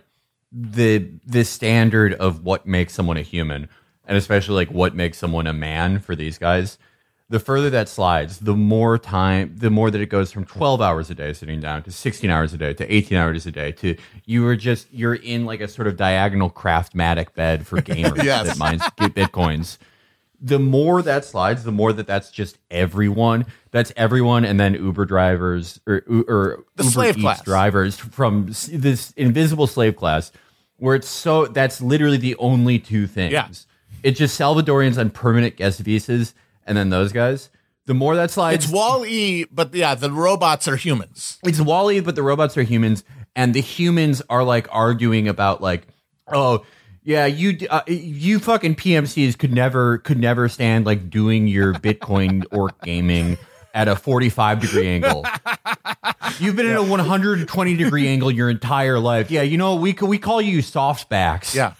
[0.51, 3.69] the the standard of what makes someone a human,
[4.05, 6.79] and especially like what makes someone a man for these guys,
[7.29, 11.09] the further that slides, the more time, the more that it goes from 12 hours
[11.11, 13.95] a day sitting down to 16 hours a day to 18 hours a day to
[14.25, 18.47] you are just you're in like a sort of diagonal craftmatic bed for gamers Yes.
[18.47, 19.77] that mines get bitcoins
[20.41, 23.45] the more that slides, the more that that's just everyone.
[23.71, 27.41] That's everyone, and then Uber drivers or, or The Uber slave Eats class.
[27.43, 30.31] drivers from this invisible slave class,
[30.77, 33.33] where it's so that's literally the only two things.
[33.33, 33.49] Yeah.
[34.01, 36.33] It's just Salvadorians on permanent guest visas,
[36.69, 37.49] and then those guys.
[37.88, 41.39] The more that slides, It's Wall E, but yeah, the robots are humans.
[41.43, 43.03] it's Wally, but the robots are humans,
[43.36, 45.88] and the humans are like arguing about like,
[46.32, 46.63] oh
[47.03, 52.45] yeah, you uh, you fucking PMCs could never could never stand like doing your Bitcoin
[52.51, 53.39] or gaming
[53.73, 55.25] at a 45 degree angle.
[56.39, 59.32] You've been in a 120 degree angle your entire life.
[59.32, 61.55] Yeah, you know we we call you softbacks.
[61.55, 61.73] Yeah.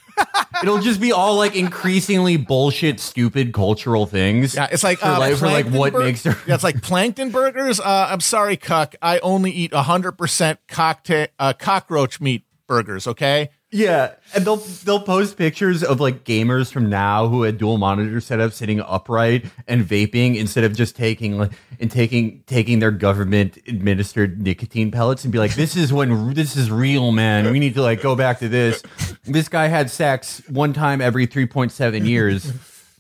[0.62, 4.55] It'll just be all like increasingly bullshit, stupid cultural things.
[4.55, 6.36] Yeah, it's like for, uh, like, for like what bur- makes her.
[6.47, 7.79] yeah, it's like plankton burgers.
[7.79, 8.95] Uh, I'm sorry, cuck.
[9.01, 13.08] I only eat 100 percent cocktail uh, cockroach meat burgers.
[13.08, 13.49] Okay.
[13.71, 18.19] Yeah, and they'll they'll post pictures of like gamers from now who had dual monitor
[18.19, 23.58] setup sitting upright and vaping instead of just taking like and taking taking their government
[23.67, 27.51] administered nicotine pellets and be like, this is when this is real, man.
[27.51, 28.82] We need to like go back to this.
[29.25, 32.51] This guy had sex one time every three point seven years.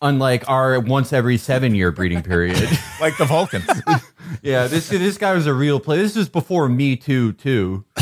[0.01, 2.69] Unlike our once every seven year breeding period.
[3.01, 3.65] Like the Vulcans.
[4.43, 5.97] Yeah, this this guy was a real play.
[5.97, 7.83] This is before Me Too, too.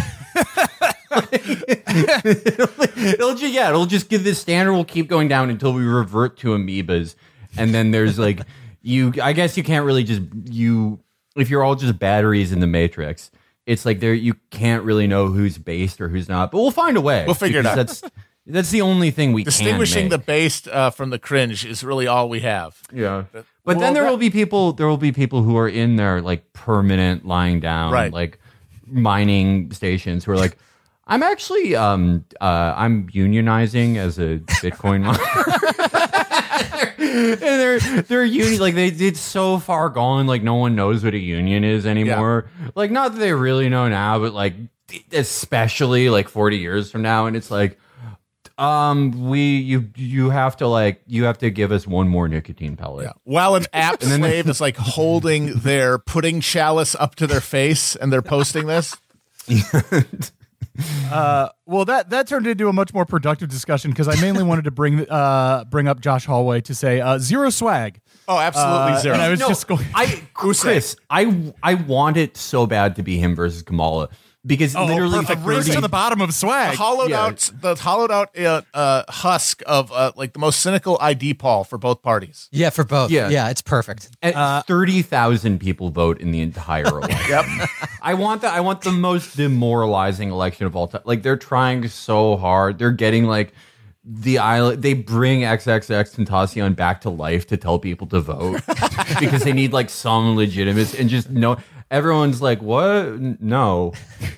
[1.67, 4.73] it'll, it'll just, yeah, it'll just give this standard.
[4.73, 7.15] will keep going down until we revert to amoebas,
[7.57, 8.41] and then there's like
[8.81, 9.13] you.
[9.21, 10.99] I guess you can't really just you
[11.35, 13.31] if you're all just batteries in the matrix.
[13.65, 16.95] It's like there you can't really know who's based or who's not, but we'll find
[16.95, 17.25] a way.
[17.25, 17.75] We'll figure it out.
[17.75, 18.01] That's
[18.45, 20.25] that's the only thing we Distinguishing can the make.
[20.25, 22.79] based uh, from the cringe is really all we have.
[22.93, 23.25] Yeah.
[23.33, 25.97] But Well, then there that- will be people there will be people who are in
[25.97, 28.13] their like permanent lying down Right.
[28.13, 28.39] like
[28.85, 30.57] mining stations who are like
[31.07, 35.19] I'm actually um uh I'm unionizing as a Bitcoin miner.
[36.97, 41.13] and they're they're union like they it's so far gone like no one knows what
[41.13, 42.49] a union is anymore.
[42.75, 44.55] Like not that they really know now, but like
[45.11, 47.79] especially like 40 years from now and it's like
[48.57, 52.75] um we you you have to like you have to give us one more nicotine
[52.75, 53.05] pellet.
[53.05, 53.13] yeah.
[53.23, 58.11] While an app slave is like holding their pudding chalice up to their face and
[58.11, 58.97] they're posting this.
[61.65, 64.71] Well, that that turned into a much more productive discussion because I mainly wanted to
[64.71, 67.99] bring uh bring up Josh Hawley to say uh, zero swag.
[68.27, 69.13] Oh, absolutely Uh, zero.
[69.13, 69.85] and I was No, just going.
[69.95, 74.09] I Chris, I I want it so bad to be him versus Kamala
[74.47, 75.41] because Oh, literally perfect.
[75.41, 76.71] for race to the bottom of swag.
[76.71, 77.25] the hollowed Yeah.
[77.25, 81.63] out the hollowed out uh, uh, husk of uh, like the most cynical ID Paul
[81.65, 82.47] for both parties.
[82.51, 83.11] Yeah, for both.
[83.11, 83.29] Yeah.
[83.29, 84.09] Yeah, it's perfect.
[84.23, 87.17] and thirty thousand people vote in the entire election.
[87.29, 87.45] Yep.
[88.01, 88.53] I want that.
[88.53, 91.01] I want the most demoralizing election of all time.
[91.03, 92.79] Like they're trying so hard.
[92.79, 93.53] They're getting like
[94.09, 98.61] the island they bring XXXTentacion back to life to tell people to vote
[99.19, 101.57] because they need like some legitimacy and just no
[101.91, 103.41] everyone's like what?
[103.41, 103.93] No.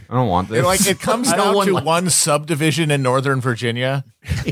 [0.09, 2.91] I don't want this It, like it comes I don't down to like- one subdivision
[2.91, 4.05] in Northern Virginia.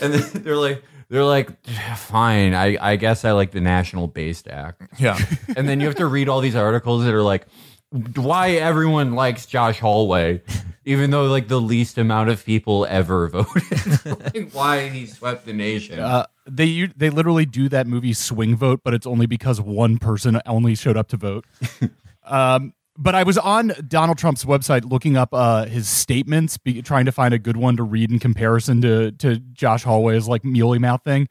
[0.00, 1.50] and they're like they're like
[1.96, 2.54] fine.
[2.54, 4.82] I I guess I like the National Based Act.
[4.98, 5.18] Yeah.
[5.56, 7.46] and then you have to read all these articles that are like
[7.90, 10.42] why everyone likes Josh Hawley,
[10.84, 14.06] even though like the least amount of people ever voted.
[14.06, 15.98] like, why he swept the nation.
[15.98, 20.40] Uh, they they literally do that movie Swing Vote, but it's only because one person
[20.46, 21.44] only showed up to vote.
[22.24, 27.06] um, but I was on Donald Trump's website looking up uh, his statements, be, trying
[27.06, 30.78] to find a good one to read in comparison to to Josh Hawley's like mealy
[30.78, 31.28] mouth thing.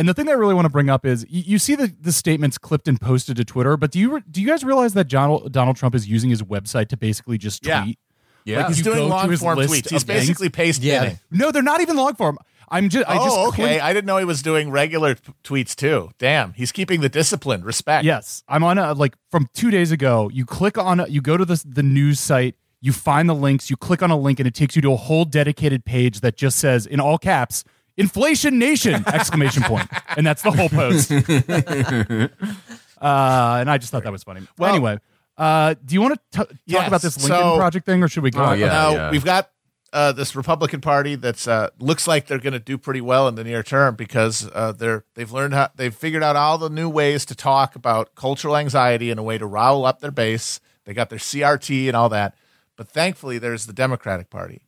[0.00, 1.94] And the thing that I really want to bring up is you, you see the,
[2.00, 4.94] the statements clipped and posted to Twitter, but do you re- do you guys realize
[4.94, 7.98] that Donald Donald Trump is using his website to basically just tweet?
[8.46, 8.60] yeah.
[8.60, 9.90] Like he's doing long form tweets.
[9.90, 11.00] He's basically paste Yeah.
[11.02, 11.18] pinning.
[11.30, 12.38] No, they're not even long form.
[12.70, 13.62] I'm oh, just I just Oh, okay.
[13.64, 16.12] clicked- I didn't know he was doing regular t- tweets too.
[16.18, 17.62] Damn, he's keeping the discipline.
[17.62, 18.02] Respect.
[18.06, 20.30] Yes, I'm on a like from two days ago.
[20.32, 22.54] You click on you go to the the news site.
[22.80, 23.68] You find the links.
[23.68, 26.38] You click on a link, and it takes you to a whole dedicated page that
[26.38, 27.64] just says in all caps
[28.00, 31.10] "Inflation Nation!" exclamation point, and that's the whole post.
[33.00, 34.40] uh, and I just thought that was funny.
[34.40, 34.98] Well, Well- anyway,
[35.36, 38.22] uh, do you want to talk Yes, about this Lincoln so- Project thing, or should
[38.22, 38.44] we go?
[38.44, 38.66] Oh, yeah.
[38.66, 39.50] now we've got
[39.92, 43.34] uh, this Republican Party that's uh, looks like they're going to do pretty well in
[43.36, 46.88] the near term because uh, they're they've learned how they've figured out all the new
[46.88, 50.60] ways to talk about cultural anxiety and a way to rile up their base.
[50.84, 52.34] They got their CRT and all that,
[52.76, 54.62] but thankfully there's the Democratic Party,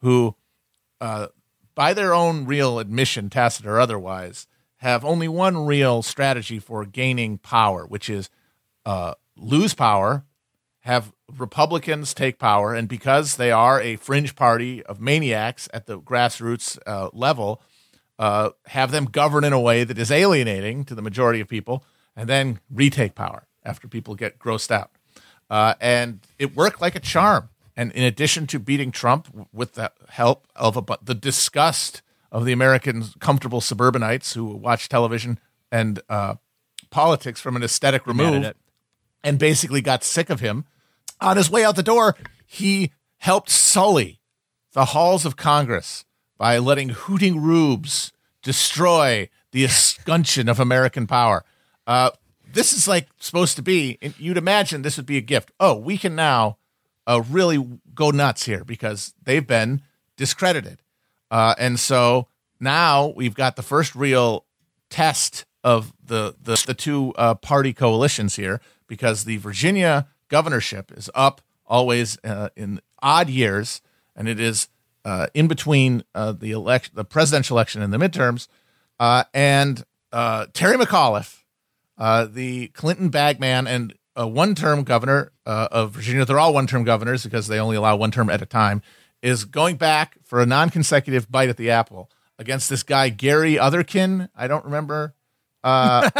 [0.00, 0.36] who,
[1.00, 1.28] uh,
[1.74, 4.46] by their own real admission, tacit or otherwise,
[4.78, 8.28] have only one real strategy for gaining power, which is
[8.84, 10.24] uh, lose power
[10.82, 15.98] have Republicans take power, and because they are a fringe party of maniacs at the
[15.98, 17.62] grassroots uh, level,
[18.18, 21.84] uh, have them govern in a way that is alienating to the majority of people,
[22.16, 24.90] and then retake power after people get grossed out.
[25.48, 27.48] Uh, and it worked like a charm.
[27.76, 32.52] And in addition to beating Trump with the help of a, the disgust of the
[32.52, 35.38] American comfortable suburbanites who watch television
[35.70, 36.34] and uh,
[36.90, 38.52] politics from an aesthetic remove,
[39.24, 40.64] and basically got sick of him.
[41.20, 44.20] On his way out the door, he helped sully
[44.72, 46.04] the halls of Congress
[46.36, 51.44] by letting hooting rubes destroy the escutcheon of American power.
[51.86, 52.10] Uh,
[52.52, 55.52] this is like supposed to be, and you'd imagine this would be a gift.
[55.60, 56.58] Oh, we can now
[57.06, 59.82] uh, really go nuts here because they've been
[60.16, 60.82] discredited.
[61.30, 62.28] Uh, and so
[62.60, 64.44] now we've got the first real
[64.90, 71.10] test of the the, the two uh, party coalitions here because the Virginia governorship is
[71.14, 73.80] up always uh, in odd years,
[74.14, 74.68] and it is
[75.04, 78.48] uh, in between uh, the election, the presidential election, and the midterms.
[79.00, 81.42] Uh, and Terry McAuliffe,
[81.98, 87.46] the Clinton bagman and a one-term governor uh, of Virginia, they're all one-term governors because
[87.46, 88.82] they only allow one term at a time,
[89.22, 94.28] is going back for a non-consecutive bite at the apple against this guy Gary Otherkin.
[94.36, 95.14] I don't remember.
[95.64, 96.10] I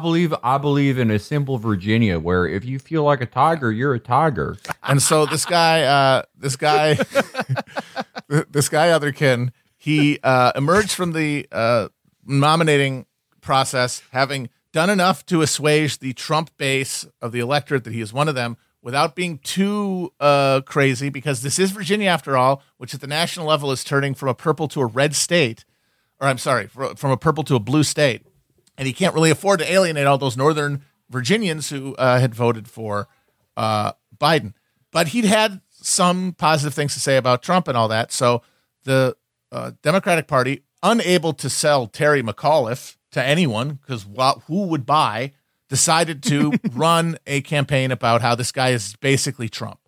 [0.00, 3.94] believe I believe in a simple Virginia where if you feel like a tiger, you're
[3.94, 4.58] a tiger.
[4.82, 6.94] And so this guy, uh, this guy,
[8.28, 11.88] this guy Otherkin, he uh, emerged from the uh,
[12.26, 13.06] nominating
[13.40, 18.12] process having done enough to assuage the Trump base of the electorate that he is
[18.12, 22.94] one of them without being too uh, crazy because this is Virginia after all, which
[22.94, 25.64] at the national level is turning from a purple to a red state,
[26.20, 28.22] or I'm sorry, from a purple to a blue state.
[28.78, 32.68] And he can't really afford to alienate all those northern Virginians who uh, had voted
[32.68, 33.08] for
[33.56, 34.54] uh, Biden.
[34.92, 38.12] But he'd had some positive things to say about Trump and all that.
[38.12, 38.42] So
[38.84, 39.16] the
[39.52, 44.06] uh, Democratic Party, unable to sell Terry McAuliffe to anyone, because
[44.46, 45.32] who would buy,
[45.68, 49.80] decided to run a campaign about how this guy is basically Trump.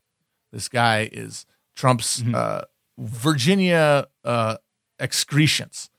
[0.52, 2.64] This guy is Trump's uh,
[2.98, 4.56] Virginia uh,
[5.00, 5.90] excretions.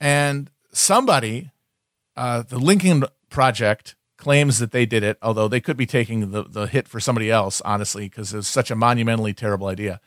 [0.00, 1.50] And somebody,
[2.16, 6.44] uh, the Lincoln Project, claims that they did it, although they could be taking the,
[6.44, 10.00] the hit for somebody else, honestly, because it's such a monumentally terrible idea.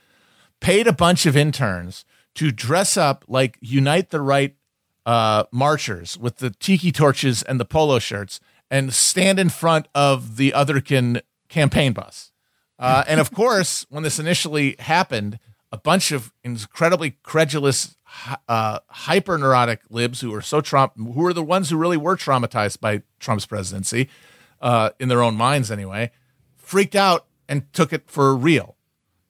[0.61, 2.05] Paid a bunch of interns
[2.35, 4.55] to dress up like Unite the Right
[5.05, 8.39] uh, marchers with the tiki torches and the polo shirts
[8.71, 12.31] and stand in front of the Otherkin campaign bus.
[12.79, 15.39] Uh, and of course, when this initially happened,
[15.71, 17.97] a bunch of incredibly credulous,
[18.47, 22.15] uh, hyper neurotic libs who were so Trump, who were the ones who really were
[22.15, 24.09] traumatized by Trump's presidency,
[24.61, 26.11] uh, in their own minds anyway,
[26.55, 28.75] freaked out and took it for real,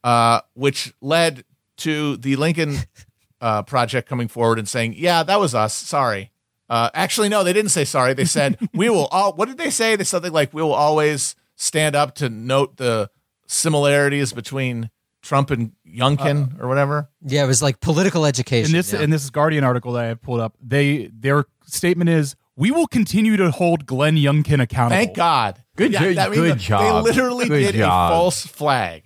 [0.03, 1.43] uh, which led
[1.78, 2.78] to the Lincoln
[3.42, 5.74] uh, project coming forward and saying, "Yeah, that was us.
[5.74, 6.32] Sorry."
[6.70, 8.14] Uh, actually, no, they didn't say sorry.
[8.14, 9.96] They said, "We will all." What did they say?
[9.96, 13.10] They said something like, "We will always stand up to note the
[13.48, 14.90] similarities between
[15.22, 18.68] Trump and Youngkin or whatever." Yeah, it was like political education.
[18.68, 19.02] And this yeah.
[19.02, 22.88] in this Guardian article that I have pulled up, they their statement is we will
[22.88, 24.98] continue to hold Glenn Youngkin accountable.
[25.04, 25.62] Thank God.
[25.76, 27.04] Good- good- I good They job.
[27.04, 28.12] literally Good did job.
[28.12, 29.04] a false flag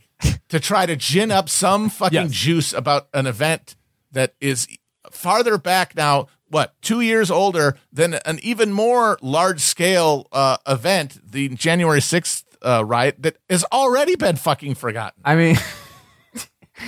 [0.49, 2.31] to try to gin up some fucking Yes.
[2.31, 3.75] juice about an event
[4.11, 4.67] that is
[5.11, 6.27] farther back now.
[6.51, 12.43] What two years older than an even more large scale uh, event, the January sixth
[12.63, 15.21] uh, riot that has already been fucking forgotten.
[15.23, 15.57] I mean,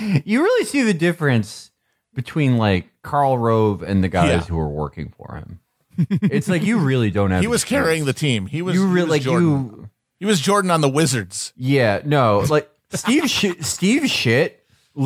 [0.24, 1.70] you really see the difference
[2.14, 4.40] between like Karl Rove and the guys Yeah.
[4.40, 5.60] who were working for him.
[6.22, 7.40] It's like you really don't have.
[7.42, 8.46] He was carrying the team.
[8.46, 9.48] He was You really like Jordan.
[9.48, 9.90] you.
[10.18, 11.52] He was Jordan on the Wizards.
[11.56, 13.28] Yeah, no, like Steve.
[13.30, 14.64] Sh- Steve shit.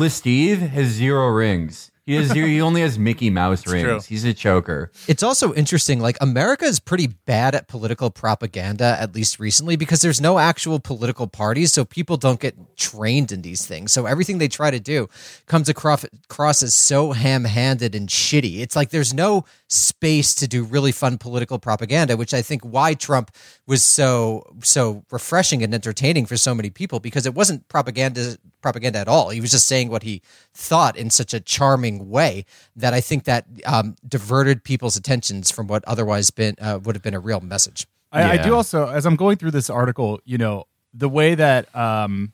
[0.09, 1.91] Steve has zero rings.
[2.07, 3.83] He has he only has Mickey Mouse rings.
[3.83, 3.99] true.
[3.99, 4.93] He's a choker.
[5.09, 5.99] It's also interesting.
[5.99, 10.79] Like America is pretty bad at political propaganda, at least recently, because there's no actual
[10.79, 13.91] political parties, so people don't get trained in these things.
[13.91, 15.09] So everything they try to do
[15.47, 18.59] comes across, across as so ham-handed and shitty.
[18.61, 22.93] It's like there's no space to do really fun political propaganda, which I think why
[22.93, 23.31] Trump
[23.65, 28.99] was so so refreshing and entertaining for so many people because it wasn't propaganda propaganda
[28.99, 29.29] at all.
[29.29, 30.21] He was just saying what he
[30.53, 32.45] thought in such a charming way
[32.75, 37.03] that I think that um, diverted people's attentions from what otherwise been uh, would have
[37.03, 37.87] been a real message.
[38.11, 40.63] I, I do also, as I'm going through this article, you know,
[40.93, 42.31] the way that um,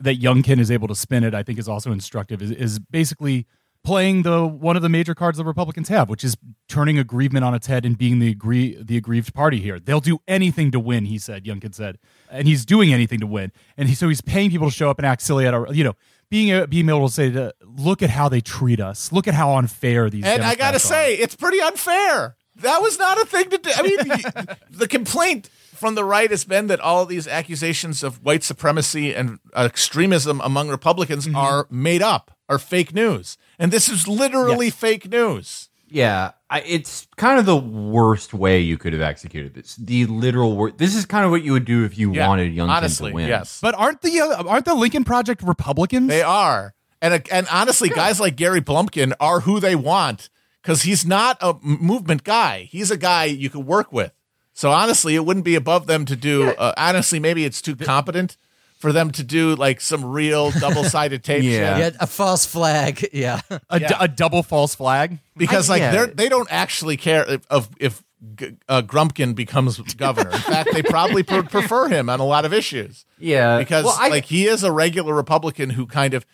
[0.00, 2.40] that Youngkin is able to spin it, I think, is also instructive.
[2.42, 3.46] Is, is basically
[3.86, 6.36] playing the one of the major cards the Republicans have, which is
[6.68, 9.78] turning aggrievement on its head and being the agree the aggrieved party here.
[9.78, 11.44] They'll do anything to win, he said.
[11.44, 14.74] Youngkin said, and he's doing anything to win, and he, so he's paying people to
[14.74, 15.94] show up and act silly at our, you know.
[16.28, 19.12] Being, being able to say, to, look at how they treat us.
[19.12, 20.24] Look at how unfair these.
[20.24, 22.34] And I gotta are." say, it's pretty unfair.
[22.56, 23.70] That was not a thing to do.
[23.72, 28.24] I mean, the, complaint from the right has been that all of these accusations of
[28.24, 31.36] white supremacy and extremism among Republicans Mm-hmm.
[31.36, 33.38] are made up, are fake news.
[33.58, 34.74] And this is literally Yes.
[34.74, 35.68] fake news.
[35.88, 39.76] Yeah, I, it's kind of the worst way you could have executed this.
[39.76, 42.52] The literal wor This is kind of what you would do if you Yeah, wanted
[42.54, 43.28] Youngkin honestly, to win.
[43.28, 43.60] yes.
[43.62, 46.08] But aren't the uh, aren't the Lincoln Project Republicans?
[46.08, 46.74] They are.
[47.00, 50.28] And and honestly, guys like Gary Blumpkin are who they want
[50.60, 52.68] because he's not a movement guy.
[52.70, 54.12] He's a guy you can work with.
[54.54, 56.48] So honestly, it wouldn't be above them to do.
[56.50, 58.36] Uh, honestly, maybe it's too competent
[58.78, 61.42] for them to do like some real double sided tape.
[61.44, 61.78] Yeah.
[61.78, 61.94] shit.
[61.94, 63.08] Yeah, a false flag.
[63.12, 63.40] Yeah.
[63.70, 63.96] a, d- Yeah.
[64.00, 65.18] a double false flag.
[65.36, 65.90] because I- like yeah.
[65.92, 68.02] they're they don't actually care if, of if
[68.34, 70.30] G- uh, Grumpkin becomes governor.
[70.30, 73.04] In fact, they probably pre- prefer him on a lot of issues.
[73.18, 76.24] Yeah, because well, I- like he is a regular Republican who kind of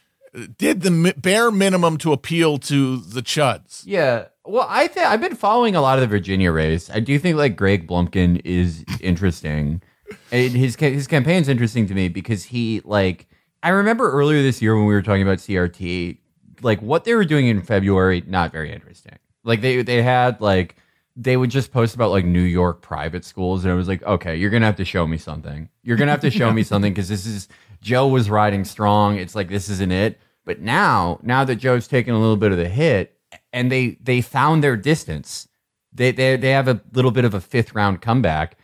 [0.57, 3.83] did the mi- bare minimum to appeal to the chuds.
[3.85, 4.27] Yeah.
[4.45, 6.89] Well, I think I've been following a lot of the Virginia race.
[6.91, 9.83] I do think like Greg Blumpkin is interesting.
[10.31, 13.27] And his his campaign's interesting to me because he like
[13.63, 16.19] I remember earlier this year when we were talking about CRT,
[16.63, 19.19] like what they were doing in February, not very interesting.
[19.45, 20.77] Like they they had like
[21.15, 24.37] they would just post about like New York private schools, and it was like, okay,
[24.37, 25.69] you're gonna have to show me something.
[25.83, 27.49] You're gonna have to show me something because this is
[27.81, 29.17] Joe was riding strong.
[29.17, 30.21] It's like this isn't it.
[30.45, 33.17] But now, now that Joe's taken a little bit of the hit,
[33.53, 35.49] and they they found their distance,
[35.93, 38.57] they they they have a little bit of a fifth round comeback.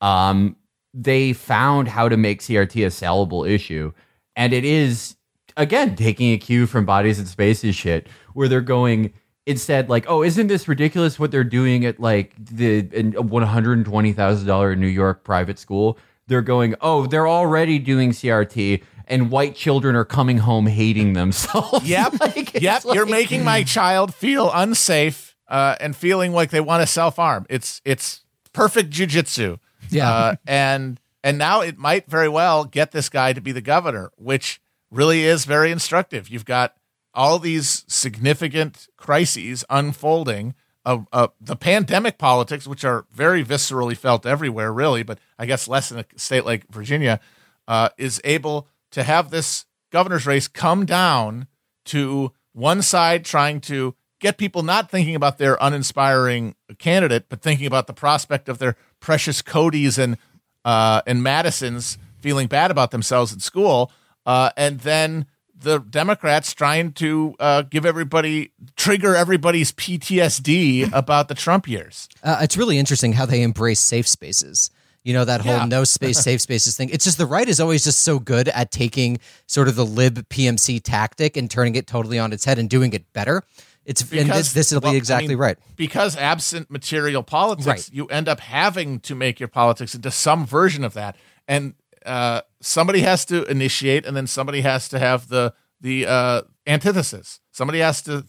[0.00, 0.56] Um,
[0.96, 3.92] they found how to make CRT a sellable issue,
[4.34, 5.16] and it is
[5.56, 9.12] again taking a cue from bodies and spaces shit, where they're going
[9.44, 12.82] instead like, oh, isn't this ridiculous what they're doing at like the
[13.18, 15.98] one hundred and twenty thousand dollar New York private school?
[16.28, 21.88] They're going, oh, they're already doing CRT, and white children are coming home hating themselves.
[21.88, 22.82] Yep, Like, yep.
[22.84, 27.46] You're making my child feel unsafe uh, and feeling like they want to self harm.
[27.50, 28.22] It's it's
[28.52, 29.58] perfect jujitsu.
[29.90, 30.10] Yeah.
[30.10, 34.12] uh, and and now it might very well get this guy to be the governor,
[34.16, 34.60] which
[34.90, 36.28] really is very instructive.
[36.28, 36.74] You've got
[37.14, 40.54] all these significant crises unfolding.
[40.84, 45.66] Uh, uh, the pandemic politics, which are very viscerally felt everywhere, really, but I guess
[45.66, 47.18] less in a state like Virginia,
[47.66, 51.48] uh, is able to have this governor's race come down
[51.86, 57.66] to one side trying to get people not thinking about their uninspiring candidate, but thinking
[57.66, 60.16] about the prospect of their precious Codys and
[60.64, 63.92] uh, and Madisons feeling bad about themselves in school,
[64.24, 65.26] uh, and then
[65.58, 72.08] the Democrats trying to uh, give everybody trigger everybody's PTSD about the Trump years.
[72.22, 74.70] Uh, it's really interesting how they embrace safe spaces.
[75.04, 75.64] You know, that whole Yeah.
[75.66, 76.88] no space, safe spaces thing.
[76.90, 80.28] It's just the right is always just so good at taking sort of the lib
[80.28, 83.44] PMC tactic and turning it totally on its head and doing it better.
[83.86, 85.58] It's and Because- this, this will well, be exactly mean, right.
[85.76, 87.90] Because absent material politics, Right.
[87.92, 91.16] you end up having to make your politics into some version of that,
[91.46, 91.74] and
[92.04, 97.40] uh, somebody has to initiate, and then somebody has to have the the uh, antithesis.
[97.52, 98.24] Somebody has to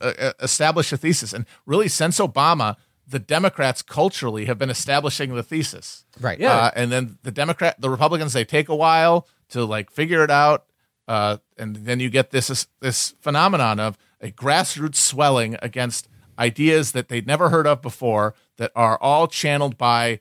[0.00, 5.34] uh, uh, establish a thesis, and really, since Obama, the Democrats culturally have been establishing
[5.34, 6.04] the thesis.
[6.20, 6.40] Right.
[6.40, 10.30] Uh, and then the Democrat, the Republicans, they take a while to like figure it
[10.30, 10.66] out,
[11.08, 16.08] uh, and then you get this this phenomenon of a grassroots swelling against
[16.38, 20.20] ideas that they'd never heard of before that are all channeled by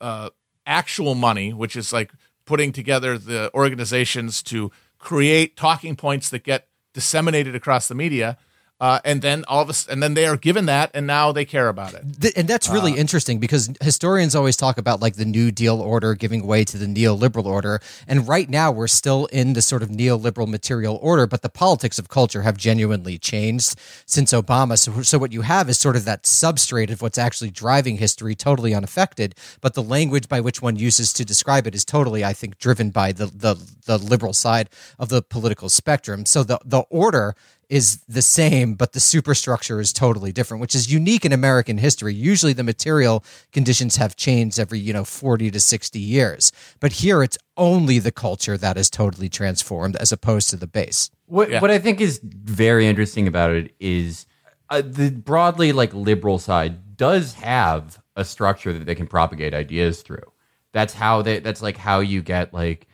[0.00, 0.30] uh,
[0.64, 2.12] actual money, which is like
[2.44, 8.38] putting together the organizations to create talking points that get disseminated across the media.
[8.78, 11.46] Uh, and then all of us, and then they are given that, and now they
[11.46, 12.36] care about it.
[12.36, 16.46] And that's really interesting because historians always talk about like the New Deal order giving
[16.46, 17.80] way to the neoliberal order.
[18.06, 21.98] And right now we're still in the sort of neoliberal material order, but the politics
[21.98, 24.78] of culture have genuinely changed since Obama.
[24.78, 28.34] So, so what you have is sort of that substrate of what's actually driving history
[28.34, 32.34] totally unaffected, but the language by which one uses to describe it is totally, I
[32.34, 33.56] think, driven by the the,
[33.86, 34.68] the liberal side
[34.98, 36.26] of the political spectrum.
[36.26, 37.34] So the the order
[37.68, 42.14] is the same, but the superstructure is totally different, which is unique in American history.
[42.14, 46.52] Usually the material conditions have changed every, you know, 40 to 60 years.
[46.80, 51.10] But here it's only the culture that is totally transformed as opposed to the base.
[51.26, 51.60] What Yeah.
[51.60, 54.26] what I think is very interesting about it is
[54.70, 60.02] uh, the broadly like liberal side does have a structure that they can propagate ideas
[60.02, 60.32] through.
[60.72, 61.40] That's how they.
[61.40, 62.86] That's like how you get like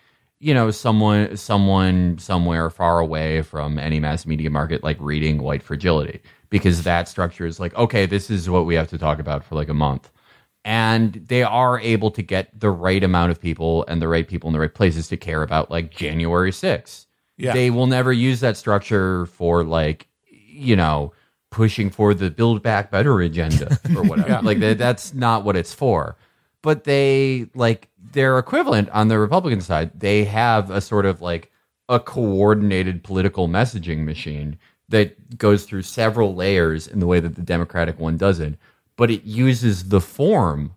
[0.43, 5.63] you know someone someone somewhere far away from any mass media market like reading White
[5.63, 6.21] Fragility
[6.51, 9.55] because that structure is like okay this is what we have to talk about for
[9.55, 10.11] like a month
[10.65, 14.49] and they are able to get the right amount of people and the right people
[14.49, 17.07] in the right places to care about like January 6th.
[17.37, 17.53] Yeah.
[17.53, 21.13] They will never use that structure for like, you know,
[21.51, 24.41] pushing for the build back better agenda or whatever.
[24.43, 26.17] Like that, that's not what it's for.
[26.63, 31.51] But they like their equivalent on the Republican side, they have a sort of like
[31.89, 34.59] a coordinated political messaging machine
[34.89, 38.59] that goes through several layers in the way that the Democratic one doesn't,
[38.97, 40.75] but it uses the form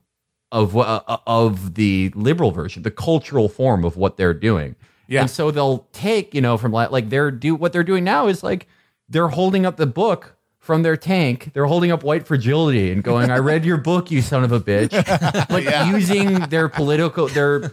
[0.51, 4.75] of uh, of the liberal version, the cultural form of what they're doing.
[5.07, 5.21] Yeah.
[5.21, 8.27] And so they'll take, you know, from like, like they're do what they're doing now
[8.27, 8.67] is like
[9.09, 10.35] they're holding up the book
[10.65, 11.51] from their tank.
[11.53, 14.59] They're holding up White Fragility and going, "I read your book, you son of a
[14.59, 14.91] bitch."
[15.51, 17.71] like using their political their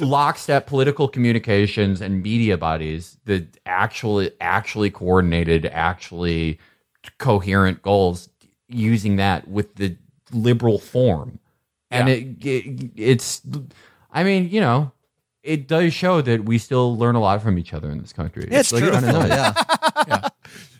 [0.00, 6.58] lockstep political communications and media bodies that actually actually coordinated, actually
[7.18, 8.28] coherent goals,
[8.68, 9.96] using that with the
[10.32, 11.38] liberal form,
[11.92, 12.14] and Yeah.
[12.14, 13.40] it, it it's,
[14.12, 14.90] I mean, you know.
[15.46, 18.48] It does show that we still learn a lot from each other in this country.
[18.50, 18.92] It's like, true.
[18.92, 19.28] kinda nice.
[20.08, 20.28] Yeah.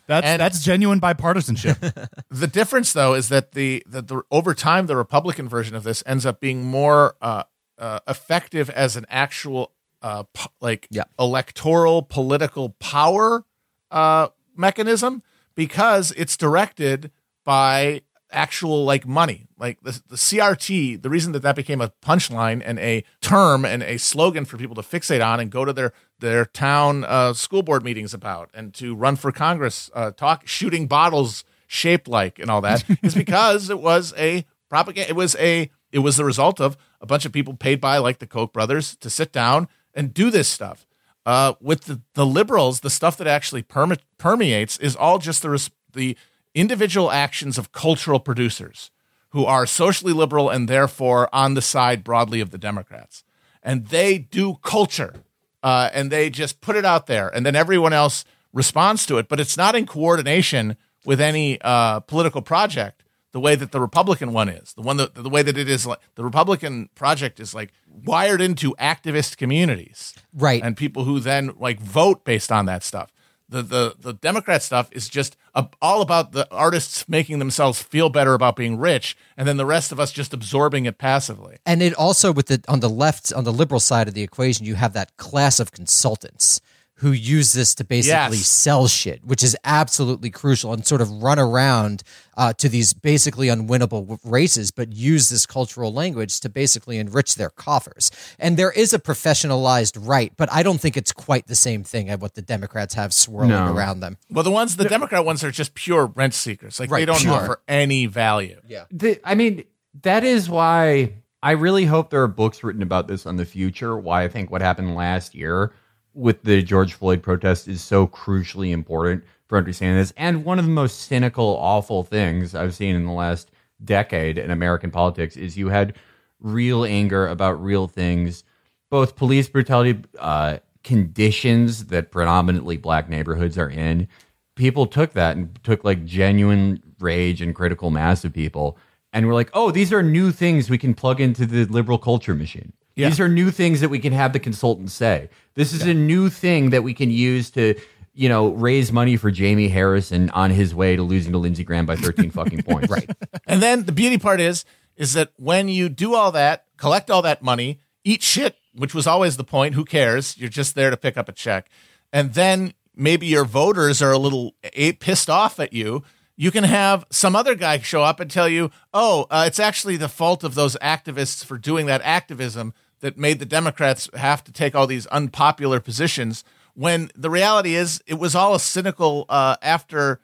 [0.07, 2.07] That's And- that's genuine bipartisanship.
[2.29, 6.03] The difference, though, is that the that the over time the Republican version of this
[6.05, 7.43] ends up being more uh,
[7.77, 11.03] uh, effective as an actual uh, po- like Yeah.
[11.19, 13.43] electoral political power
[13.91, 15.23] uh, mechanism
[15.55, 17.11] because it's directed
[17.43, 18.01] by
[18.31, 19.47] actual like money.
[19.57, 23.83] Like the, the crt the reason that that became a punchline and a term and
[23.83, 27.63] a slogan for people to fixate on and go to their their town uh, school
[27.63, 32.51] board meetings about and to run for congress uh, talk shooting bottles shaped like and
[32.51, 36.59] all that is because it was a propaganda it was a it was the result
[36.61, 39.67] of a bunch of people paid by like the koch brothers to sit down
[39.97, 40.85] and do this stuff.
[41.25, 45.49] Uh, with the, the liberals, the stuff that actually perme- permeates is all just the
[45.49, 46.15] res- the
[46.57, 48.91] individual actions of cultural producers
[49.29, 53.23] who are socially liberal and therefore on the side broadly of the Democrats,
[53.61, 55.13] and they do culture,
[55.61, 59.27] uh, and they just put it out there, and then everyone else responds to it,
[59.27, 64.33] but it's not in coordination with any uh, political project the way that the Republican
[64.33, 64.73] one is.
[64.73, 68.41] The one that the way that it is like the Republican project is like wired
[68.41, 70.15] into activist communities.
[70.33, 70.63] Right.
[70.63, 73.11] And people who then like vote based on that stuff.
[73.49, 78.09] The the the Democrat stuff is just a, all about the artists making themselves feel
[78.09, 81.57] better about being rich and then the rest of us just absorbing it passively.
[81.65, 84.65] And it also with the on the left on the liberal side of the equation,
[84.65, 86.61] you have that class of consultants
[86.97, 88.47] who use this to basically Yes.
[88.47, 92.01] sell shit, which is absolutely crucial, and sort of run around
[92.35, 97.49] uh, to these basically unwinnable races, but use this cultural language to basically enrich their
[97.49, 98.11] coffers.
[98.39, 102.09] And there is a professionalized right, but I don't think it's quite the same thing
[102.09, 103.73] as what the Democrats have swirling No.
[103.73, 104.17] around them.
[104.29, 106.79] Well, the ones the Democrat ones are just pure rent seekers.
[106.79, 107.33] Like they Right, don't pure.
[107.33, 108.59] offer any value.
[108.67, 108.85] Yeah.
[108.91, 109.63] the, I mean,
[110.03, 113.97] that is why I really hope there are books written about this on the future.
[113.97, 115.71] Why I think what happened last year
[116.17, 120.13] with the George Floyd protest is so crucially important for understanding this.
[120.17, 123.51] And one of the most cynical, awful things I've seen in the last
[123.83, 125.95] decade in American politics is you had
[126.39, 128.43] real anger about real things,
[128.89, 134.07] both police brutality, uh, conditions that predominantly black neighborhoods are in.
[134.55, 138.77] People took that and took like genuine rage and critical mass of people
[139.13, 142.35] and we're like, oh, these are new things we can plug into the liberal culture
[142.35, 142.73] machine.
[142.97, 143.09] Yeah.
[143.09, 145.29] These are new things that we can have the consultants say.
[145.53, 147.79] This is a new thing that we can use to,
[148.13, 151.85] you know, raise money for Jamie Harrison on his way to losing to Lindsey Graham
[151.85, 152.89] by 13 fucking points.
[152.89, 153.09] Right.
[153.45, 157.21] And then the beauty part is, is that when you do all that, collect all
[157.21, 159.75] that money, eat shit, which was always the point.
[159.75, 160.35] Who cares?
[160.37, 161.69] You're just there to pick up a check.
[162.11, 164.55] And then maybe your voters are a little
[164.99, 166.03] pissed off at you.
[166.35, 169.97] You can have some other guy show up and tell you, oh, uh, it's actually
[169.97, 174.51] the fault of those activists for doing that activism that made the Democrats have to
[174.51, 176.43] take all these unpopular positions.
[176.73, 180.19] When the reality is, it was all a cynical uh, after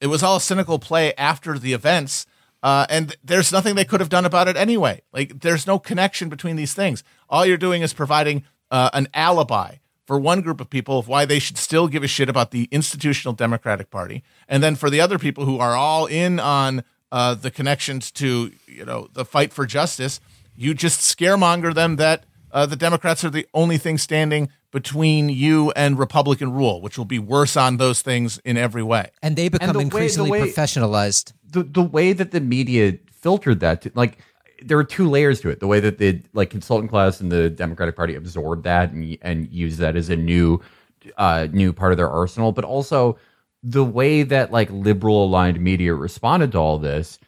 [0.00, 2.26] it was all a cynical play after the events.
[2.62, 5.00] Uh, and there's nothing they could have done about it anyway.
[5.12, 7.04] Like, there's no connection between these things.
[7.28, 11.24] All you're doing is providing uh, an alibi for one group of people of why
[11.24, 15.00] they should still give a shit about the institutional Democratic Party, and then for the
[15.00, 19.52] other people who are all in on uh, the connections to you know the fight
[19.52, 20.20] for justice,
[20.56, 25.70] you just scaremonger them that uh, the Democrats are the only thing standing between you
[25.76, 29.10] and Republican rule, which will be worse on those things in every way.
[29.22, 31.32] And they become the way- the increasingly way- professionalized.
[31.50, 34.18] the the way that the media filtered that to, like
[34.62, 37.48] there were two layers to it the way that the like consultant class and the
[37.50, 40.60] democratic party absorbed that and and used that as a new
[41.18, 43.16] uh new part of their arsenal but also
[43.62, 47.18] the way that like liberal aligned media responded to all this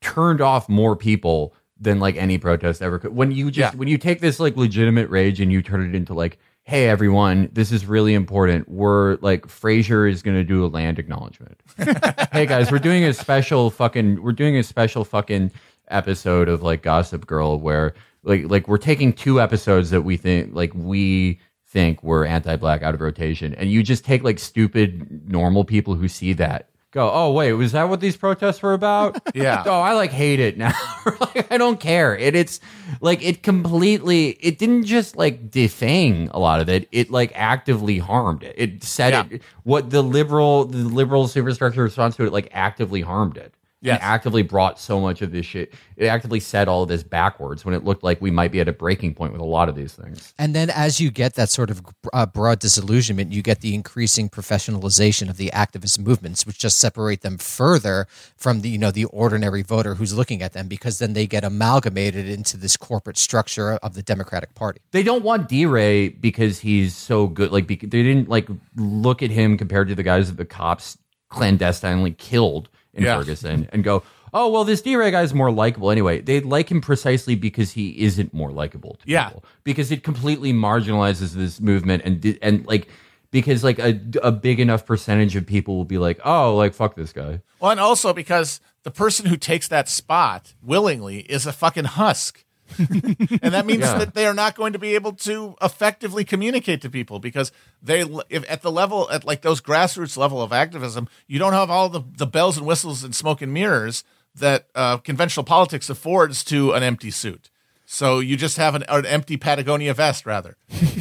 [0.00, 1.54] turned off more people
[1.84, 3.14] than like any protest ever could.
[3.14, 3.78] When you just Yeah.
[3.78, 7.50] when you take this like legitimate rage and you turn it into like hey everyone
[7.52, 8.68] this is really important.
[8.68, 11.60] We're like Frazier is going to do a land acknowledgement.
[12.32, 15.52] Hey guys, we're doing a special fucking we're doing a special fucking
[15.88, 20.54] episode of like Gossip Girl where like like we're taking two episodes that we think
[20.54, 23.54] like we think were anti-black out of rotation.
[23.54, 27.72] And you just take like stupid normal people who see that go oh wait was
[27.72, 29.20] that what these protests were about?
[29.34, 29.64] Yeah.
[29.66, 30.72] oh i like hate it now.
[31.20, 32.16] Like, i don't care.
[32.16, 32.60] It, it's
[33.02, 36.88] like it completely it didn't just like defang a lot of it.
[36.92, 38.54] It like actively harmed it.
[38.56, 39.24] It said Yeah.
[39.30, 43.52] it what the liberal the liberal superstructure response to it like actively harmed it
[43.84, 43.94] Yes.
[44.00, 47.64] and actively brought so much of this shit it actively set all of this backwards
[47.64, 49.74] when it looked like we might be at a breaking point with a lot of
[49.76, 51.82] these things And then, as you get that sort of
[52.12, 57.20] uh, broad disillusionment, you get the increasing professionalization of the activist movements, which just separate
[57.20, 58.06] them further
[58.36, 61.44] from the you know the ordinary voter who's looking at them, because then they get
[61.44, 64.80] amalgamated into this corporate structure of the Democratic Party.
[64.92, 67.52] they don't want DeRay because he's so good.
[67.52, 70.96] Like they didn't like look at him compared to the guys that the cops
[71.28, 73.16] clandestinely killed in Yeah.
[73.18, 77.34] Ferguson and go, "Oh well, this DeRay guy's more likable anyway." They like him precisely
[77.34, 79.26] because he isn't more likable to Yeah.
[79.26, 79.44] people.
[79.64, 82.88] Because it completely marginalizes this movement and and like
[83.30, 86.94] because like a a big enough percentage of people will be like, "Oh, like fuck
[86.96, 91.52] this guy." Well, and also because the person who takes that spot willingly is a
[91.52, 92.43] fucking husk.
[92.78, 93.98] and that means Yeah.
[93.98, 97.52] that they are not going to be able to effectively communicate to people because
[97.82, 98.00] they
[98.30, 101.88] if at the level at like those grassroots level of activism you don't have all
[101.88, 104.02] the, the bells and whistles and smoke and mirrors
[104.34, 107.50] that uh, conventional politics affords to an empty suit
[107.84, 110.56] so you just have an, an empty patagonia vest rather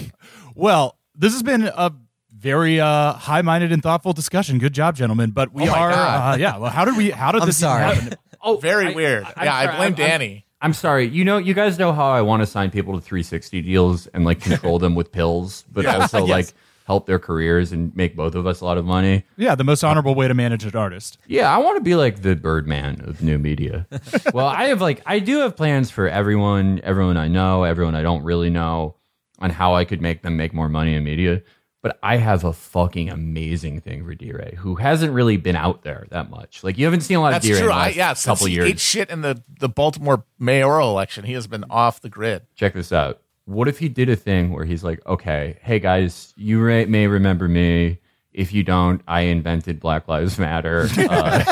[0.55, 1.91] Well, this has been a
[2.31, 4.59] very uh, high-minded and thoughtful discussion.
[4.59, 5.31] Good job, gentlemen.
[5.31, 6.57] But we Oh are, uh, yeah.
[6.57, 7.09] Well, how did we?
[7.09, 7.95] How did I'm this even sorry.
[7.95, 8.17] happen?
[8.41, 11.09] Oh, very I- weird I'm yeah i sorry, blame I'm- I'm- danny I'm sorry.
[11.09, 14.23] You know, you guys know how I want to sign people to 360 deals and
[14.23, 16.29] like control them with pills, but also Yes.
[16.29, 16.53] like
[16.85, 19.23] help their careers and make both of us a lot of money.
[19.35, 21.17] Yeah, the most honorable way to manage an artist.
[21.27, 23.87] Yeah, I want to be like the Birdman of new media.
[24.33, 28.01] well, I have like I do have plans for everyone, everyone I know, everyone I
[28.01, 28.95] don't really know,
[29.39, 31.41] on how I could make them make more money in media.
[31.83, 36.07] But I have a fucking amazing thing for DeRay, who hasn't really been out there
[36.11, 36.63] that much.
[36.63, 37.73] Like you haven't seen a lot That's of DeRay in true.
[37.73, 38.69] I, yeah, since couple he years.
[38.69, 42.43] ate shit in the, the Baltimore mayoral election, he has been off the grid.
[42.55, 43.19] check this out.
[43.45, 47.47] What if he did a thing where he's like, okay, hey guys, you may remember
[47.49, 47.99] me.
[48.31, 50.87] If you don't, I invented Black Lives Matter.
[50.97, 51.43] Uh,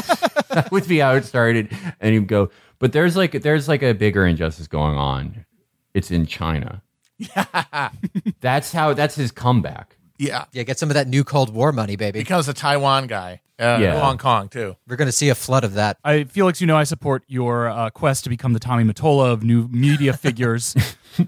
[0.50, 1.78] that would be how it started.
[2.00, 5.46] And he'd go, but there's like there's like a bigger injustice going on.
[5.94, 6.82] It's in China.
[7.20, 7.90] Yeah.
[8.40, 9.96] that's how that's his comeback.
[10.22, 10.46] Yeah.
[10.52, 12.20] Yeah, get some of that new Cold War money, baby.
[12.20, 14.00] Becomes a Taiwan guy uh, Yeah.
[14.00, 14.76] Hong Kong too.
[14.88, 15.98] We're going to see a flood of that.
[16.04, 19.44] I, Felix, you know I support your uh, quest to become the Tommy Mottola of
[19.44, 20.76] new media figures.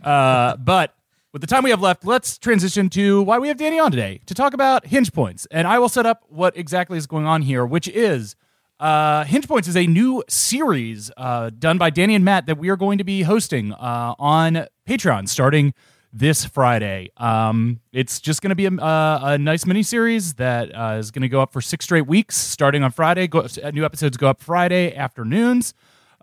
[0.04, 0.94] uh, but
[1.32, 4.22] with the time we have left, let's transition to why we have Danny on today
[4.28, 5.48] to talk about Hinge Points.
[5.50, 8.36] And I will set up what exactly is going on here, which is
[8.80, 12.70] uh, Hinge Points is a new series uh, done by Danny and Matt that we
[12.70, 15.74] are going to be hosting uh, on Patreon starting
[16.14, 17.10] this Friday.
[17.18, 21.12] Um, it's just going to be a, uh, a nice mini series that uh, is
[21.12, 23.28] going to go up for six straight weeks starting on Friday.
[23.28, 25.74] Go, uh, new episodes go up Friday afternoons.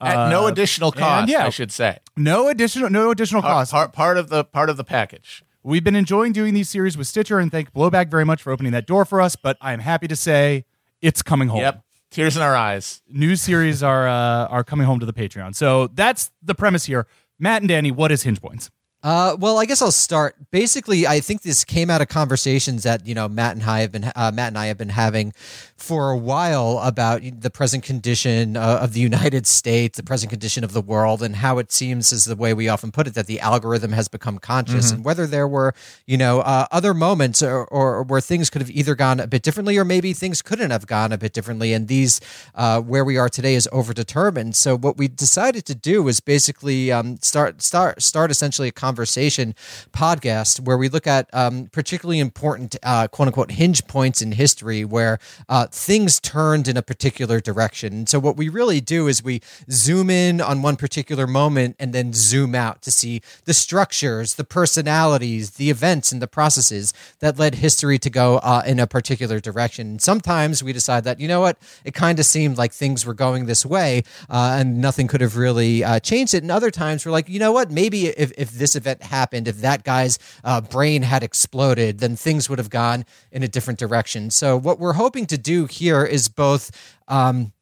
[0.03, 1.45] At no additional cost, yeah.
[1.45, 1.99] I should say.
[2.16, 3.72] No additional, no additional Part, cost.
[3.72, 5.45] part, part of the part of the package.
[5.62, 8.72] We've been enjoying doing these series with Stitcher, and thank Blowback very much for opening
[8.72, 9.36] that door for us.
[9.36, 10.64] But I am happy to say
[11.03, 11.61] it's coming home.
[11.61, 13.03] Yep, tears in our eyes.
[13.11, 15.55] New series are uh, are coming home to the Patreon.
[15.55, 17.07] So that's the premise here.
[17.38, 18.70] Matt and Danny, what is Hinge Points?
[19.03, 20.36] Uh, well, I guess I'll start.
[20.51, 23.92] Basically, I think this came out of conversations that you know Matt and I have
[23.92, 25.32] been uh, Matt and I have been having
[25.78, 30.64] for a while about the present condition uh, of the United States, the present condition
[30.64, 33.26] of the world, and how it seems, is the way we often put it, that
[33.26, 35.74] the algorithm has become conscious, and whether there were
[36.07, 39.42] you know uh, other moments or, or where things could have either gone a bit
[39.42, 42.20] differently, or maybe things couldn't have gone a bit differently, and these
[42.55, 44.55] uh, where we are today is overdetermined.
[44.55, 49.55] So what we decided to do was basically um, start start start essentially a conversation
[49.93, 54.84] podcast where we look at um, particularly important uh, quote unquote hinge points in history
[54.84, 57.93] where uh, things turned in a particular direction.
[57.93, 61.93] And so what we really do is we zoom in on one particular moment and
[61.93, 67.38] then zoom out to see the structures, the personalities, the events, and the processes that
[67.38, 69.86] led history to go uh, in a particular direction.
[69.86, 73.14] And sometimes we decide that you know what, it kind of seemed like things were
[73.14, 76.43] going this way, uh, and nothing could have really uh, changed it.
[76.43, 79.59] And other times we're like, you know what, maybe if, if this event happened, if
[79.61, 84.31] that guy's uh, brain had exploded, then things would have gone in a different direction.
[84.31, 86.70] So what we're hoping to do here is both.
[87.09, 87.53] Um,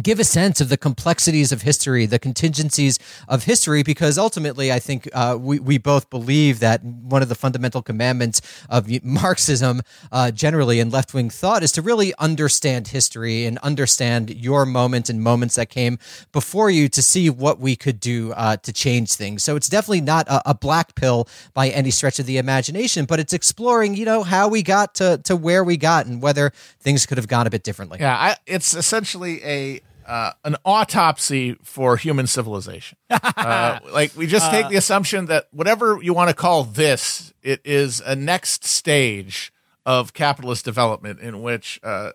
[0.00, 4.78] give a sense of the complexities of history, the contingencies of history, because ultimately, I
[4.78, 8.40] think uh, we we both believe that one of the fundamental commandments
[8.70, 14.30] of Marxism, uh, generally, and left wing thought, is to really understand history and understand
[14.30, 15.98] your moment and moments that came
[16.32, 19.44] before you to see what we could do uh, to change things.
[19.44, 23.20] So it's definitely not a, a black pill by any stretch of the imagination, but
[23.20, 27.04] it's exploring, you know, how we got to to where we got and whether things
[27.04, 27.98] could have gone a bit differently.
[28.00, 29.81] Yeah, I, it's essentially a
[30.12, 32.98] uh, an autopsy for human civilization.
[33.10, 37.62] uh, like we just take the assumption that whatever you want to call this, it
[37.64, 39.54] is a next stage
[39.86, 42.12] of capitalist development in which uh,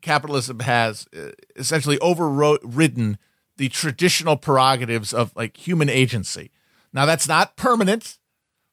[0.00, 3.18] capitalism has uh, essentially overridden
[3.56, 6.52] the traditional prerogatives of like human agency.
[6.92, 8.18] Now that's not permanent,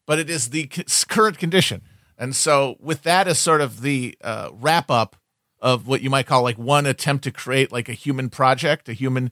[0.05, 1.81] but it is the c- current condition.
[2.15, 5.15] And so, with that as sort of the uh, wrap up
[5.59, 8.93] of what you might call like one attempt to create like a human project, a
[8.93, 9.31] human,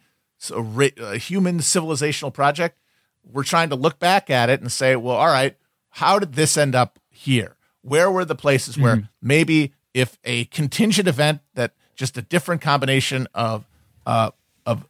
[0.52, 2.78] a, a human civilizational project,
[3.24, 5.58] we're trying to look back at it and say, well, all right,
[5.90, 7.56] how did this end up here?
[7.82, 13.28] Where were the places where maybe if a contingent event that just a different combination
[13.34, 13.66] of
[14.06, 14.32] uh,
[14.66, 14.88] of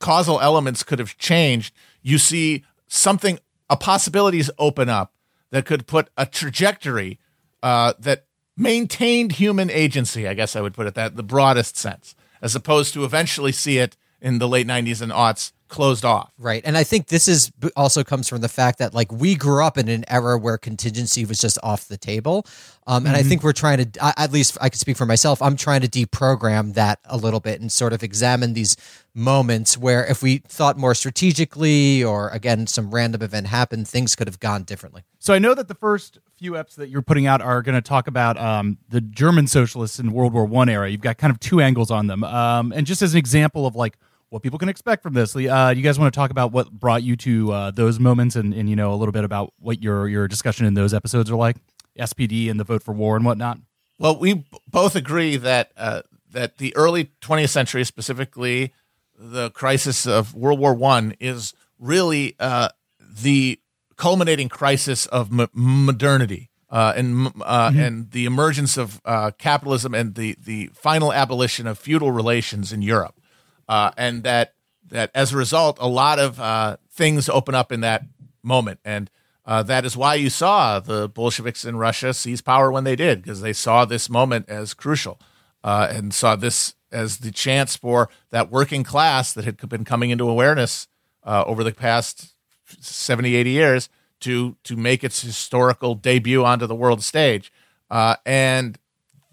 [0.00, 3.38] causal elements could have changed, you see something,
[3.70, 5.14] a possibilities open up
[5.50, 7.18] that could put a trajectory
[7.62, 8.26] uh, that
[8.56, 10.28] maintained human agency.
[10.28, 13.78] I guess I would put it that the broadest sense, as opposed to eventually see
[13.78, 16.30] it in the late '90s and aughts closed off.
[16.38, 16.62] Right.
[16.64, 19.76] And I think this is also comes from the fact that like we grew up
[19.78, 22.46] in an era where contingency was just off the table.
[22.86, 25.40] Um, and I think we're trying to, I- at least I can speak for myself,
[25.40, 28.76] I'm trying to deprogram that a little bit and sort of examine these
[29.14, 34.26] moments where if we thought more strategically or again, some random event happened, things could
[34.28, 35.02] have gone differently.
[35.18, 37.82] So I know that the first few eps that you're putting out are going to
[37.82, 40.90] talk about um, the German socialists in World War One era.
[40.90, 43.74] You've got kind of two angles on them, um, and just as an example of
[43.74, 43.96] like
[44.30, 47.02] what people can expect from this, uh, you guys want to talk about what brought
[47.02, 50.08] you to uh, those moments, and, and you know a little bit about what your
[50.08, 51.56] your discussion in those episodes are like,
[51.98, 53.58] SPD and the vote for war and whatnot.
[53.98, 56.02] Well, we b- both agree that uh,
[56.32, 58.72] that the early 20th century, specifically
[59.16, 62.70] the crisis of World War One, is really uh,
[63.00, 63.60] the
[63.96, 70.16] culminating crisis of m- modernity uh, and uh, and the emergence of uh, capitalism and
[70.16, 73.20] the the final abolition of feudal relations in Europe,
[73.68, 74.54] uh, and that
[74.88, 78.04] that as a result, a lot of uh, things open up in that
[78.42, 79.10] moment, and
[79.46, 83.22] uh, that is why you saw the Bolsheviks in Russia seize power when they did,
[83.22, 85.20] because they saw this moment as crucial
[85.62, 90.10] uh, and saw this as the chance for that working class that had been coming
[90.10, 90.86] into awareness
[91.24, 92.34] uh, over the past
[92.80, 93.88] 70, 80 years
[94.20, 97.52] to to make its historical debut onto the world stage.
[97.90, 98.78] Uh, and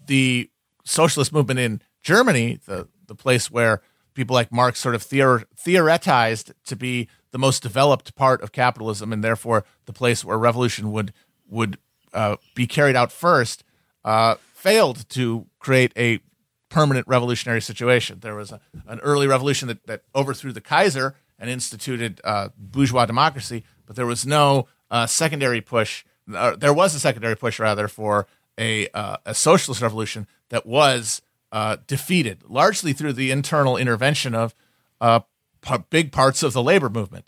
[0.06, 0.50] the
[0.84, 3.80] socialist movement in Germany, the the place where
[4.14, 9.12] people like Marx sort of theor- theoretized to be the most developed part of capitalism,
[9.12, 11.12] and therefore the place where revolution would
[11.48, 11.78] would
[12.12, 13.64] uh, be carried out first,
[14.04, 16.20] uh, failed to create a
[16.68, 18.20] permanent revolutionary situation.
[18.20, 23.04] There was a, an early revolution that, that overthrew the Kaiser and instituted uh, bourgeois
[23.04, 26.04] democracy, but there was no uh, secondary push.
[26.32, 28.26] Uh, there was a secondary push, rather, for
[28.58, 31.20] a, uh, a socialist revolution that was
[31.52, 34.54] uh, defeated largely through the internal intervention of
[35.00, 35.20] uh,
[35.60, 37.26] p- big parts of the labor movement.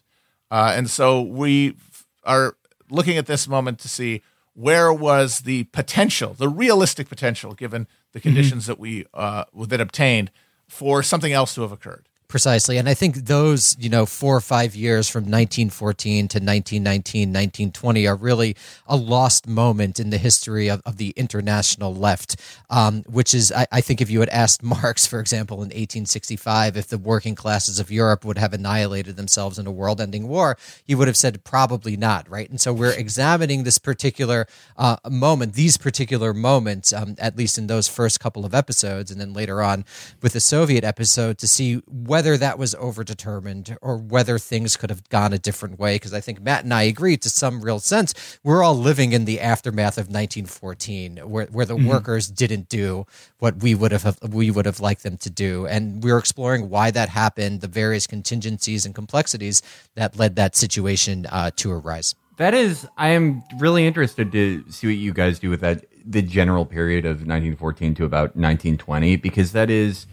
[0.50, 1.76] and so we
[2.24, 2.56] are
[2.90, 4.22] looking at this moment to see
[4.54, 10.30] where was the potential, the realistic potential, given the conditions that we uh, that obtained
[10.68, 12.08] for something else to have occurred.
[12.34, 12.78] Precisely.
[12.78, 18.08] And I think those, you know, four or five years from 1914 to 1919, 1920
[18.08, 18.56] are really
[18.88, 22.34] a lost moment in the history of, of the international left,
[22.70, 26.76] um, which is, I, I, think, if you had asked Marx, for example, in 1865,
[26.76, 30.58] if the working classes of Europe would have annihilated themselves in a world ending war,
[30.82, 32.50] he would have said probably not, right?
[32.50, 37.68] And so we're examining this particular uh, moment, these particular moments, um, at least in
[37.68, 39.84] those first couple of episodes, and then later on
[40.20, 44.88] with the Soviet episode to see whether whether that was overdetermined or whether things could
[44.88, 45.96] have gone a different way.
[45.96, 48.14] Because I think Matt and I agree to some real sense.
[48.42, 51.86] We're all living in the aftermath of 1914, where, where the mm-hmm.
[51.86, 53.04] workers didn't do
[53.40, 56.90] what we would have we would have liked them to do, and we're exploring why
[56.92, 59.60] that happened, the various contingencies and complexities
[59.94, 62.14] that led that situation uh, to arise.
[62.38, 66.22] That is, I am really interested to see what you guys do with that the
[66.22, 70.06] general period of 1914 to about 1920 because that is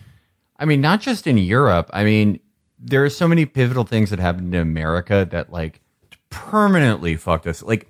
[0.62, 1.90] I mean, not just in Europe.
[1.92, 2.40] I mean,
[2.78, 5.82] there are so many pivotal things that happened in America that like
[6.30, 7.64] permanently fucked us.
[7.64, 7.90] Like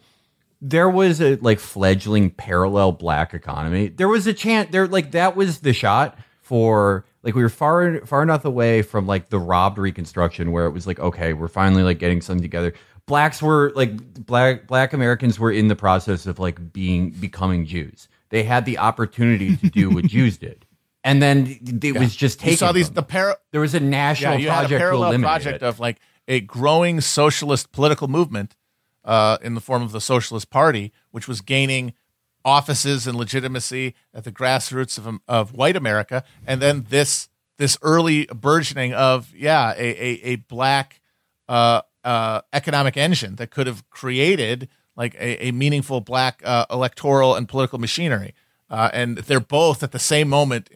[0.62, 3.90] there was a like fledgling parallel black economy.
[3.90, 8.06] There was a chance there like that was the shot for like we were far
[8.06, 11.84] far enough away from like the robbed reconstruction where it was like okay, we're finally
[11.84, 12.74] like getting something together.
[13.06, 18.08] Blacks were like black black Americans were in the process of like being becoming Jews.
[18.30, 20.66] They had the opportunity to do what Jews did
[21.04, 22.00] and then it yeah.
[22.00, 22.52] was just taken.
[22.52, 25.62] You saw these the para- There was a national yeah, project had a parallel project
[25.62, 25.66] it.
[25.66, 28.56] of like a growing socialist political movement
[29.04, 31.94] uh, in the form of the Socialist Party, which was gaining
[32.44, 38.26] offices and legitimacy at the grassroots of of white America, and then this this early
[38.28, 41.02] burgeoning of yeah a a, a black
[41.50, 47.36] uh, uh, economic engine that could have created like a, a meaningful black uh, electoral
[47.36, 48.34] and political machinery
[48.72, 50.70] uh, and they're both at the same moment,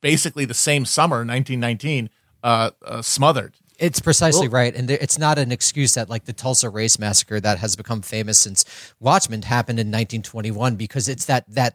[0.00, 2.10] basically the same summer, 1919,
[2.42, 3.54] uh, uh, smothered.
[3.78, 6.98] It's precisely well, right, and there, it's not an excuse that like the Tulsa Race
[6.98, 8.64] Massacre that has become famous since
[9.00, 11.74] Watchmen happened in 1921 because it's that that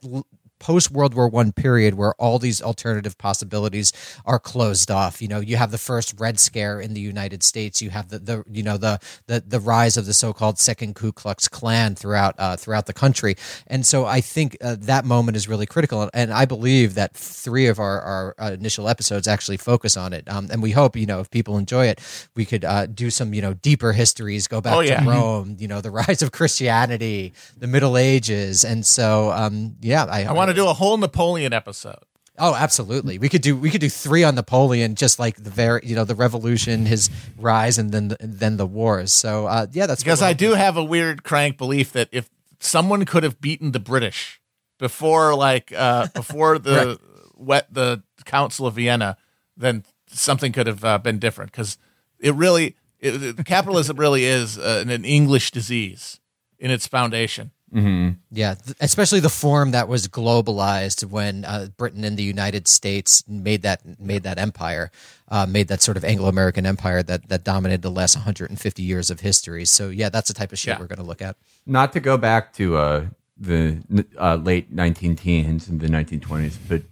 [0.60, 3.92] post World War One period where all these alternative possibilities
[4.26, 5.22] are closed off.
[5.22, 7.82] You know, you have the first Red Scare in the United States.
[7.82, 11.12] You have the, the you know the the the rise of the so-called Second Ku
[11.12, 13.36] Klux Klan throughout uh, throughout the country.
[13.68, 16.10] And so I think uh, that moment is really critical.
[16.14, 20.30] And I believe that three of our our uh, initial episodes actually focus on it.
[20.30, 22.00] Um, and we hope you know if people enjoy it,
[22.36, 25.02] we could uh, do some you know deeper histories, go back oh, yeah.
[25.02, 30.06] to Rome, you know, the rise of Christianity, the Middle Ages, and so um, yeah,
[30.06, 32.00] I, I want want to do a whole Napoleon episode.
[32.40, 33.18] Oh, absolutely.
[33.18, 36.06] We could do we could do three on Napoleon, just like the very you know
[36.06, 39.12] the revolution, his rise, and then and then the wars.
[39.12, 42.30] So uh, yeah, that's because I do have a weird crank belief that if
[42.60, 44.40] someone could have beaten the British
[44.78, 46.98] before like uh, before the right.
[47.36, 49.18] wet the Council of Vienna,
[49.58, 51.80] then something could have uh, been different because
[52.20, 56.20] it really it, capitalism really is uh, an English disease
[56.60, 57.52] in its foundation.
[57.74, 58.12] Mm-hmm.
[58.32, 63.64] Yeah, especially the form that was globalized when uh, Britain and the United States made
[63.64, 64.90] that made that empire,
[65.28, 69.20] uh, made that sort of Anglo-American empire that that dominated the last 150 years of
[69.20, 69.66] history.
[69.66, 70.80] So yeah, that's the type of shit yeah.
[70.80, 71.36] we're going to look at.
[71.66, 73.06] Not to go back to uh,
[73.38, 73.84] the
[74.18, 76.84] uh, late 19 teens and the 1920s, but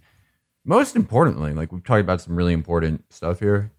[0.64, 3.72] most importantly, like we've talked about some really important stuff here.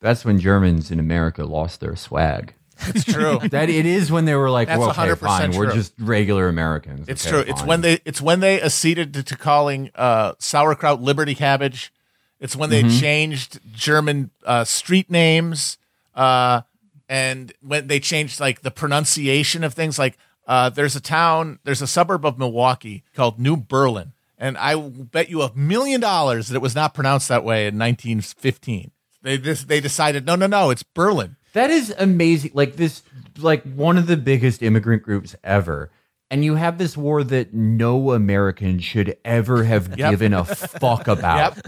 [0.00, 2.54] That's when Germans in America lost their swag.
[2.80, 3.38] It's true.
[3.50, 5.66] that it is when they were like, That's well, okay, fine, true.
[5.66, 7.08] we're just regular Americans.
[7.08, 7.42] It's okay, true.
[7.42, 7.52] Fine.
[7.52, 11.92] It's when they it's when they acceded to, to calling uh, sauerkraut Liberty cabbage.
[12.38, 13.00] It's when they mm-hmm.
[13.00, 15.78] changed German uh, street names,
[16.14, 16.62] uh,
[17.08, 19.98] and when they changed like the pronunciation of things.
[19.98, 24.76] Like uh, there's a town, there's a suburb of Milwaukee called New Berlin, and I
[24.76, 28.90] bet you a million dollars that it was not pronounced that way in 1915.
[29.22, 32.52] They this, they decided no no no it's Berlin that is amazing.
[32.54, 33.02] Like this,
[33.38, 35.90] like one of the biggest immigrant groups ever
[36.30, 40.10] and you have this war that no American should ever have Yep.
[40.10, 41.58] given a fuck about.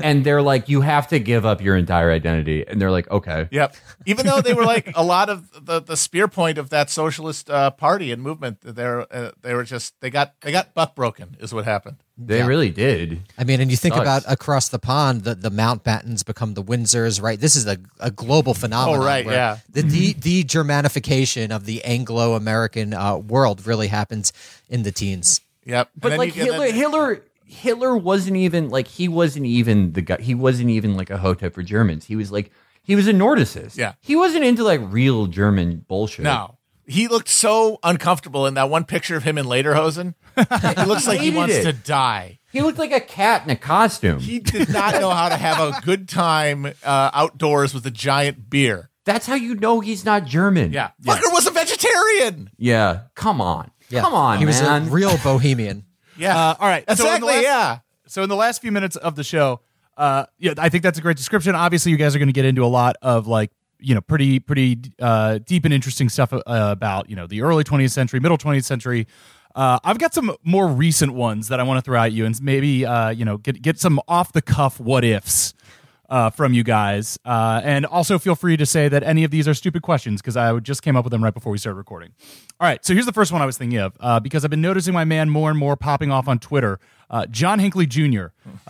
[0.00, 2.64] And they're like, you have to give up your entire identity.
[2.66, 3.48] And they're like, okay.
[3.50, 3.74] Yep.
[4.06, 7.50] Even though they were like a lot of the, the spear point of that socialist
[7.50, 11.36] uh, party and movement, they're uh, they were just they got they got buck broken
[11.40, 11.96] is what happened.
[12.20, 13.20] They really did.
[13.38, 14.02] I mean, and you think Sucks.
[14.02, 17.38] about across the pond, the, the Mountbattens become the Windsors, right?
[17.38, 19.00] This is a, a global phenomenon.
[19.00, 19.58] Oh, right, where yeah.
[19.70, 24.32] The, the, the Germanification of the Anglo American uh, world really happens
[24.68, 25.40] in the teens.
[25.64, 25.90] Yep.
[25.96, 30.20] But like you Hitler, that- Hitler, Hitler wasn't even like he wasn't even the guy.
[30.20, 32.04] He wasn't even like a hotep for Germans.
[32.04, 32.50] He was like
[32.82, 33.76] he was a Nordicist.
[33.76, 33.92] Yeah.
[34.00, 36.24] he wasn't into like real German bullshit.
[36.24, 36.57] No.
[36.88, 40.14] He looked so uncomfortable in that one picture of him in Lederhosen.
[40.36, 41.62] It looks like he Hated wants it.
[41.64, 42.38] to die.
[42.50, 44.20] he looked like a cat in a costume.
[44.20, 48.48] He did not know how to have a good time uh, outdoors with a giant
[48.48, 48.90] beer.
[49.04, 50.72] That's how you know he's not German.
[50.72, 50.90] Yeah.
[51.02, 52.50] Fucker was a vegetarian.
[52.56, 53.00] yeah.
[53.14, 54.00] Come on, Yeah.
[54.02, 54.88] come on, He was man.
[54.88, 55.84] a real bohemian.
[56.18, 56.36] Yeah.
[56.36, 56.84] Uh, all right.
[56.88, 57.28] So in the Exactly.
[57.34, 57.78] last- yeah.
[58.08, 59.60] So in the last few minutes of the show,
[59.96, 61.54] uh, yeah, I think that's a great description.
[61.54, 64.38] Obviously, you guys are going to get into a lot of like you know pretty
[64.38, 68.38] pretty uh, deep and interesting stuff uh, about you know the early 20th century, middle
[68.38, 69.06] 20th century.
[69.54, 72.40] Uh, I've got some more recent ones that I want to throw at you, and
[72.42, 75.54] maybe uh, you know get get some off the cuff what ifs
[76.08, 79.48] uh, from you guys, uh, and also feel free to say that any of these
[79.48, 82.12] are stupid questions because I just came up with them right before we started recording.
[82.60, 84.60] All right, so here's the first one I was thinking of uh, because I've been
[84.60, 86.78] noticing my man more and more popping off on Twitter.
[87.30, 88.26] John Hinckley Jr.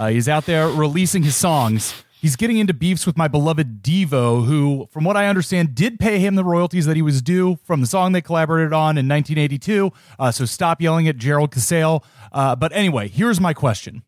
[0.09, 1.93] He's out there releasing his songs.
[2.21, 6.19] He's getting into beefs with my beloved Devo, who, from what I understand, did pay
[6.19, 9.93] him the royalties that he was due from the song they collaborated on in 1982.
[10.19, 12.03] Uh, so stop yelling at Gerald Casale.
[12.33, 14.03] Uh, but anyway, here's my question: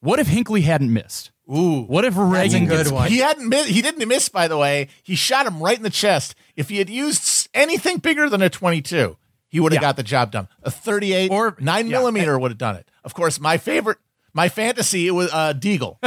[0.00, 1.30] What if Hinckley hadn't missed?
[1.48, 1.82] Ooh.
[1.82, 3.10] What if Reagan good gets one.
[3.10, 4.88] He hadn't he didn't miss by the way.
[5.02, 6.34] He shot him right in the chest.
[6.56, 9.16] If he had used anything bigger than a 22,
[9.48, 9.88] he would have Yeah.
[9.88, 10.48] got the job done.
[10.62, 11.98] A 38 Or- or 9 yeah.
[11.98, 12.88] millimeter would have done it.
[13.04, 13.98] Of course, my favorite
[14.34, 15.96] my fantasy it was uh Deagle.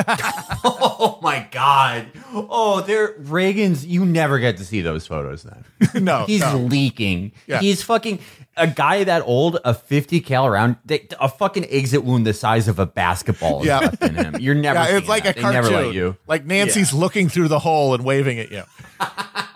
[0.64, 2.08] oh my god.
[2.34, 3.86] Oh, they're Reagan's.
[3.86, 5.44] You never get to see those photos.
[5.44, 5.64] Then
[6.04, 6.26] no.
[6.26, 6.58] he's no.
[6.58, 7.32] leaking.
[7.48, 7.60] Yeah.
[7.60, 8.20] He's fucking
[8.58, 12.68] a guy that old, a 50 cal round, they, a fucking exit wound the size
[12.68, 13.90] of a basketball Yeah.
[14.02, 14.36] in him.
[14.40, 14.80] You're never.
[14.80, 15.38] Yeah, it's like that.
[15.38, 16.18] a They cartoon.
[16.28, 18.64] Like Nancy's looking through the hole and waving at you.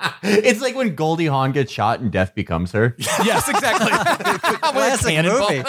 [0.24, 2.96] It's like when Goldie Hawn gets shot and death becomes her.
[3.00, 3.92] yes, exactly.
[4.60, 5.50] Classic cannonball.
[5.50, 5.64] movie.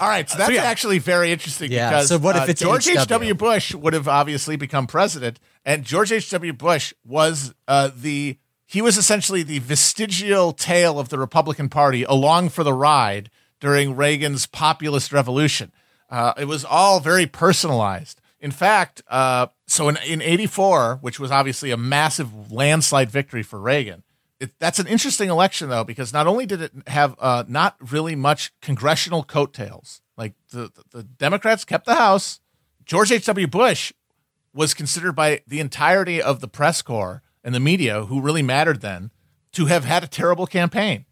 [0.00, 0.62] All right, so that's yeah.
[0.62, 3.00] actually very interesting Yeah, because so what if uh, George HW?
[3.00, 3.34] H.W.
[3.34, 6.52] Bush would have obviously become president, and George H.W.
[6.54, 12.48] Bush was uh, the he was essentially the vestigial tail of the Republican Party along
[12.48, 13.30] for the ride
[13.60, 15.72] during Reagan's populist revolution.
[16.10, 18.20] Uh, it was all very personalized.
[18.44, 23.58] In fact, uh, so in in '84, which was obviously a massive landslide victory for
[23.58, 24.02] Reagan,
[24.38, 28.14] it, that's an interesting election though because not only did it have uh, not really
[28.14, 32.40] much congressional coattails, like the, the the Democrats kept the House.
[32.84, 33.24] George H.
[33.24, 33.46] W.
[33.46, 33.94] Bush
[34.52, 38.82] was considered by the entirety of the press corps and the media, who really mattered
[38.82, 39.10] then,
[39.52, 41.06] to have had a terrible campaign,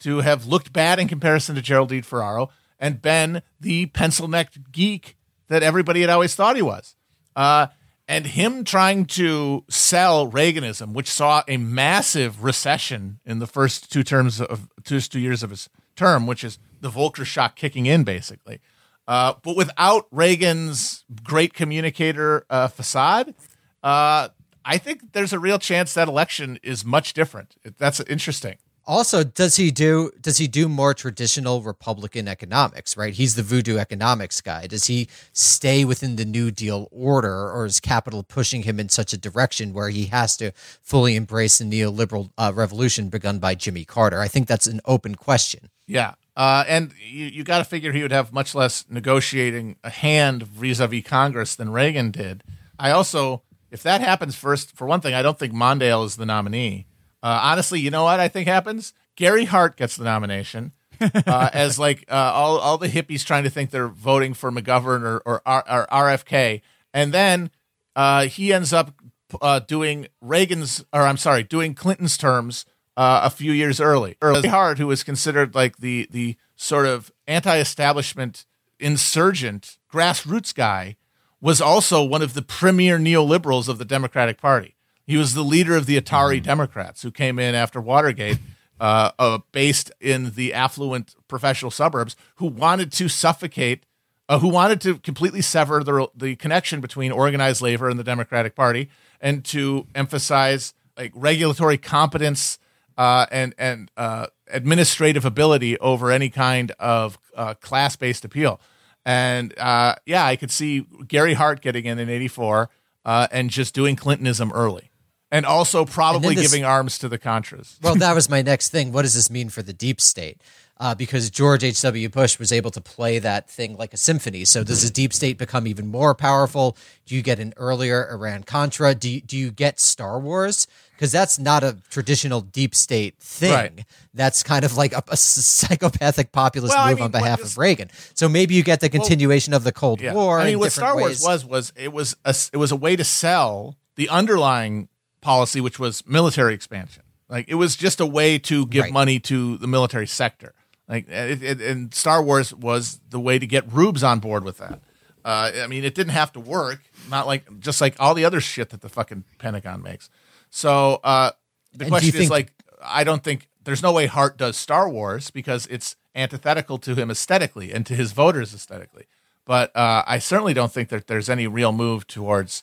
[0.00, 5.16] to have looked bad in comparison to Geraldine Ferraro and been the pencil necked geek
[5.48, 6.94] that everybody had always thought he was.
[7.36, 7.68] Uh,
[8.06, 14.02] and him trying to sell Reaganism, which saw a massive recession in the first two
[14.02, 18.04] terms of first two years of his term, which is the Volcker shock kicking in,
[18.04, 18.60] basically.
[19.06, 23.34] Uh, but without Reagan's great communicator uh, facade,
[23.82, 24.28] uh,
[24.64, 27.56] I think there's a real chance that election is much different.
[27.78, 28.56] That's interesting.
[28.86, 32.96] Also, does he do does he do more traditional Republican economics?
[32.96, 34.66] Right, he's the voodoo economics guy.
[34.66, 39.12] Does he stay within the New Deal order, or is capital pushing him in such
[39.12, 43.84] a direction where he has to fully embrace the neoliberal uh, revolution begun by Jimmy
[43.84, 44.20] Carter?
[44.20, 45.70] I think that's an open question.
[45.86, 46.14] Yeah.
[46.36, 50.42] Uh, and you, you got to figure he would have much less negotiating a hand
[50.42, 52.42] vis-a-vis Congress than Reagan did.
[52.78, 56.26] I also, if that happens first, for one thing, I don't think Mondale is the
[56.26, 56.86] nominee.
[57.24, 58.92] Uh, honestly, you know what I think happens?
[59.16, 63.50] Gary Hart gets the nomination uh, as like uh, all all the hippies trying to
[63.50, 66.60] think they're voting for McGovern or or, R, or RFK,
[66.92, 67.50] and then
[67.96, 68.92] uh, he ends up
[69.40, 74.16] uh, doing Reagan's or I'm sorry, doing Clinton's terms uh, a few years early.
[74.20, 78.44] Early Hart, who was considered like the the sort of anti-establishment
[78.78, 80.96] insurgent grassroots guy,
[81.40, 84.76] was also one of the premier neoliberals of the Democratic Party.
[85.06, 88.38] He was the leader of the Atari Democrats who came in after Watergate,
[88.80, 93.84] uh, uh, based in the affluent professional suburbs, who wanted to suffocate,
[94.28, 98.54] uh, who wanted to completely sever the the connection between organized labor and the Democratic
[98.54, 98.88] Party,
[99.20, 102.58] and to emphasize like regulatory competence
[102.96, 108.60] uh, and and uh, administrative ability over any kind of uh, class based appeal.
[109.04, 112.70] And uh, yeah, I could see Gary Hart getting in in '84
[113.04, 114.90] uh, and just doing Clintonism early,
[115.34, 117.76] and also probably this- giving arms to the Contras.
[117.82, 118.92] Well, that was my next thing.
[118.92, 120.40] What does this mean for the deep state?
[120.76, 122.08] Uh, because George H.W.
[122.08, 124.44] Bush was able to play that thing like a symphony.
[124.44, 126.76] So does the deep state become even more powerful?
[127.06, 128.92] Do you get an earlier Iran Contra?
[128.94, 130.66] Do you, do you get Star Wars?
[130.92, 133.52] Because that's not a traditional deep state thing.
[133.52, 133.84] Right.
[134.14, 137.52] That's kind of like a, a psychopathic populist Well, I move mean, on behalf is-
[137.52, 137.90] of Reagan.
[138.14, 140.14] So maybe you get the continuation of the Cold Yeah.
[140.14, 140.40] War.
[140.40, 143.04] I mean, what Star Wars was was it was a it was a way to
[143.04, 144.88] sell the underlying
[145.24, 147.02] policy, which was military expansion.
[147.28, 148.92] Like it was just a way to give Right.
[148.92, 150.54] money to the military sector.
[150.88, 154.58] Like it, it, and Star Wars was the way to get rubes on board with
[154.58, 154.80] that.
[155.24, 156.80] Uh, I mean, it didn't have to work.
[157.08, 160.10] Not like just like all the other shit that the fucking Pentagon makes.
[160.50, 161.30] So uh,
[161.72, 162.52] the And question is think- like,
[162.82, 167.10] I don't think there's no way Hart does Star Wars because it's antithetical to him
[167.10, 169.06] aesthetically and to his voters aesthetically.
[169.46, 172.62] But uh, I certainly don't think that there's any real move towards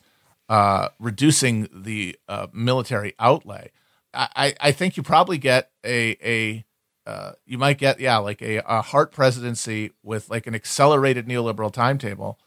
[0.50, 3.72] uh, reducing the uh, military outlay.
[4.14, 6.66] I, I think you probably get a a
[7.10, 11.72] uh, you might get yeah like a, a Hart presidency with like an accelerated neoliberal
[11.72, 12.38] timetable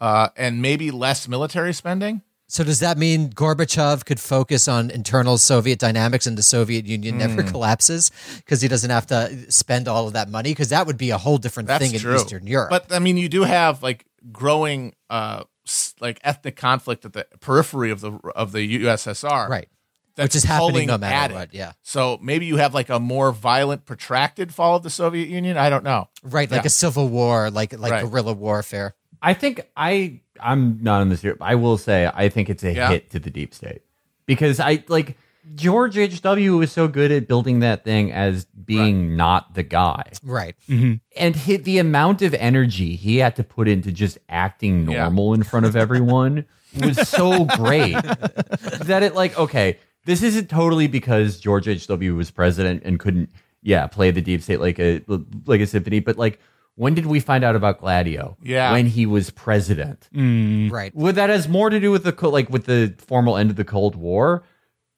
[0.00, 2.22] uh, and maybe less military spending.
[2.48, 7.18] So does that mean Gorbachev could focus on internal Soviet dynamics and the Soviet Union
[7.18, 7.48] never Hmm.
[7.48, 10.50] collapses because he doesn't have to spend all of that money?
[10.50, 12.12] Because that would be a whole different That's thing true.
[12.12, 12.70] in Eastern Europe.
[12.70, 15.44] But I mean, you do have like growing uh
[16.00, 19.68] like ethnic conflict at the periphery of the of the USSR, right,
[20.16, 21.54] That's which is happening pulling no matter what.
[21.54, 25.56] Yeah, So maybe you have like a more violent, protracted fall of the Soviet Union.
[25.56, 26.08] I don't know.
[26.22, 26.66] right, like Yeah.
[26.66, 28.02] a civil war, like like Right.
[28.04, 28.94] guerrilla warfare.
[29.22, 31.36] I think I I'm not in this here.
[31.40, 32.88] I will say I think it's a Yeah.
[32.90, 33.82] hit to the deep state
[34.26, 35.16] because I like
[35.54, 36.22] George H.
[36.22, 36.56] W.
[36.58, 40.54] was so good at building that thing as being not the guy, Right.
[40.68, 40.94] Mm-hmm.
[41.16, 45.02] and hit the amount of energy he had to put into just acting Yeah.
[45.02, 46.44] normal in front of everyone
[46.80, 47.92] was so great
[48.82, 51.86] that it like okay, this isn't totally because George H.
[51.88, 52.14] W.
[52.14, 53.30] was president and couldn't
[53.62, 55.02] yeah play the deep state like a
[55.46, 56.38] like a symphony, but like.
[56.76, 58.38] When did we find out about Gladio?
[58.42, 58.72] Yeah.
[58.72, 60.08] when he was president.
[60.14, 60.70] Mm.
[60.72, 60.94] Right.
[60.94, 63.64] Well, that has more to do with the like with the formal end of the
[63.66, 64.44] Cold War,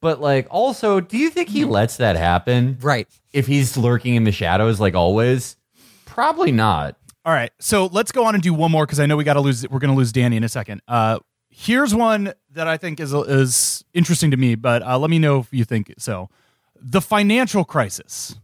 [0.02, 2.76] but like also, do you think he lets that happen?
[2.82, 3.08] Right.
[3.32, 5.56] If he's lurking in the shadows like always,
[6.04, 6.96] probably not.
[7.24, 9.34] All right, so let's go on and do one more because I know we got
[9.34, 9.66] to lose.
[9.68, 10.82] We're going to lose Danny in a second.
[10.88, 15.20] Uh, here's one that I think is is interesting to me, but uh, let me
[15.20, 16.28] know if you think so.
[16.74, 18.34] The financial crisis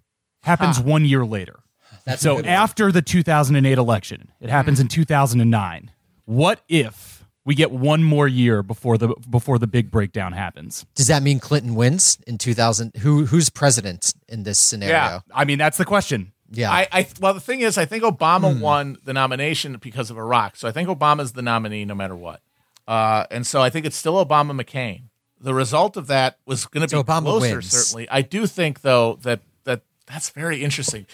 [0.45, 1.59] happens one year later.
[2.05, 5.91] That's so after the 2008 election, it happens in 2009.
[6.25, 7.18] What if
[7.49, 10.85] we get one more year before the before the big breakdown happens?
[10.95, 12.95] Does that mean Clinton wins in 2000?
[12.99, 14.93] Who who's president in this scenario?
[14.95, 15.21] Yeah.
[15.35, 16.33] I mean, that's the question.
[16.51, 16.71] Yeah.
[16.71, 18.61] I, I well, the thing is, I think Obama Hmm.
[18.61, 20.57] won the nomination because of Iraq.
[20.57, 22.41] So I think Obama's the nominee no matter what.
[22.87, 25.05] Uh, and so I think it's still Obama McCain.
[25.41, 27.71] The result of that was going to So be Obama closer, wins.
[27.71, 28.09] certainly.
[28.11, 31.07] I do think though that that that's very interesting.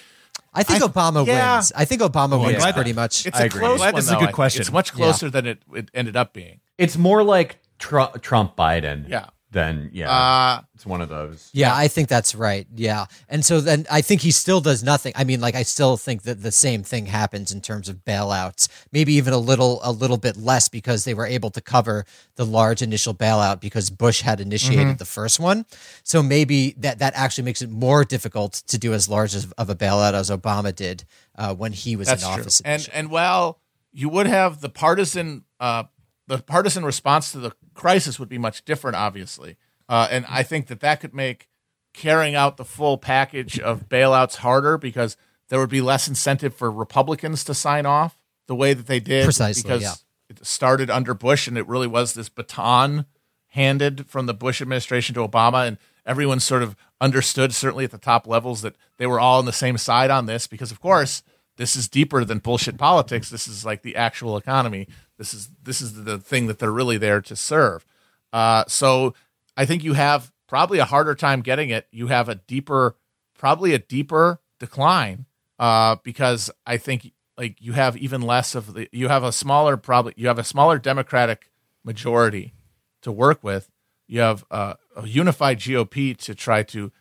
[0.55, 1.57] I think I- Obama yeah.
[1.57, 1.73] wins.
[1.75, 3.27] I think Obama wins glad pretty much.
[3.27, 3.61] It's I a agree.
[3.61, 3.95] close one.
[3.95, 4.61] this is a good question.
[4.61, 6.61] It's much closer than it, it ended up being.
[6.79, 9.09] It's more like Trump, Trump Biden.
[9.09, 9.27] Yeah.
[9.55, 10.11] Than yeah.
[10.11, 11.49] Uh, it's one of those.
[11.53, 12.67] Yeah, I think that's right.
[12.75, 13.07] Yeah.
[13.29, 15.13] And so then I think he still does nothing.
[15.15, 18.69] I mean, like I still think that the same thing happens in terms of bailouts.
[18.91, 22.05] Maybe even a little a little bit less because they were able to cover
[22.35, 24.97] the large initial bailout because Bush had initiated Mm-hmm.
[24.97, 25.65] the first one.
[26.03, 29.71] So maybe that that actually makes it more difficult to do as large as, of
[29.71, 31.05] a bailout as Obama did
[31.39, 32.41] uh, when he was That's in true.
[32.43, 32.61] office.
[32.65, 33.61] And and while
[33.93, 35.85] you would have the partisan uh,
[36.27, 39.57] the partisan response to the crisis would be much different, obviously.
[39.89, 41.49] Uh, and I think that that could make
[41.93, 45.17] carrying out the full package of bailouts harder because
[45.49, 49.25] there would be less incentive for Republicans to sign off the way that they did.
[49.25, 49.95] Precisely, because yeah.
[50.29, 53.07] it started under Bush and it really was this baton
[53.49, 57.99] handed from the Bush administration to Obama, and everyone sort of understood, certainly at the
[57.99, 61.23] top levels, that they were all on the same side on this because, of course,
[61.57, 63.31] this is deeper than bullshit politics.
[63.31, 64.89] This is like the actual economy.
[65.19, 67.87] This is this is the thing that they're really there to serve.
[68.33, 69.15] Uh, so
[69.57, 71.87] I think you have probably a harder time getting it.
[71.91, 72.97] You have a deeper,
[73.39, 75.27] probably a deeper decline
[75.59, 79.77] uh, because I think like you have even less of the you have a smaller
[79.77, 81.51] probably you have a smaller Democratic
[81.85, 82.55] majority
[83.03, 83.71] to work with.
[84.07, 86.93] You have uh, a unified GOP to try to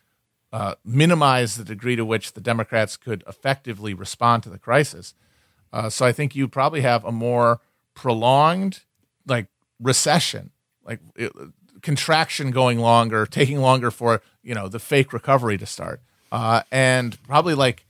[0.52, 5.14] uh, minimize the degree to which the Democrats could effectively respond to the crisis.
[5.72, 7.60] Uh, so I think you probably have a more
[7.94, 8.80] prolonged,
[9.26, 9.46] like
[9.80, 10.50] recession,
[10.84, 11.32] like it,
[11.82, 16.00] contraction going longer, taking longer for you know the fake recovery to start.
[16.32, 17.84] uh, and probably like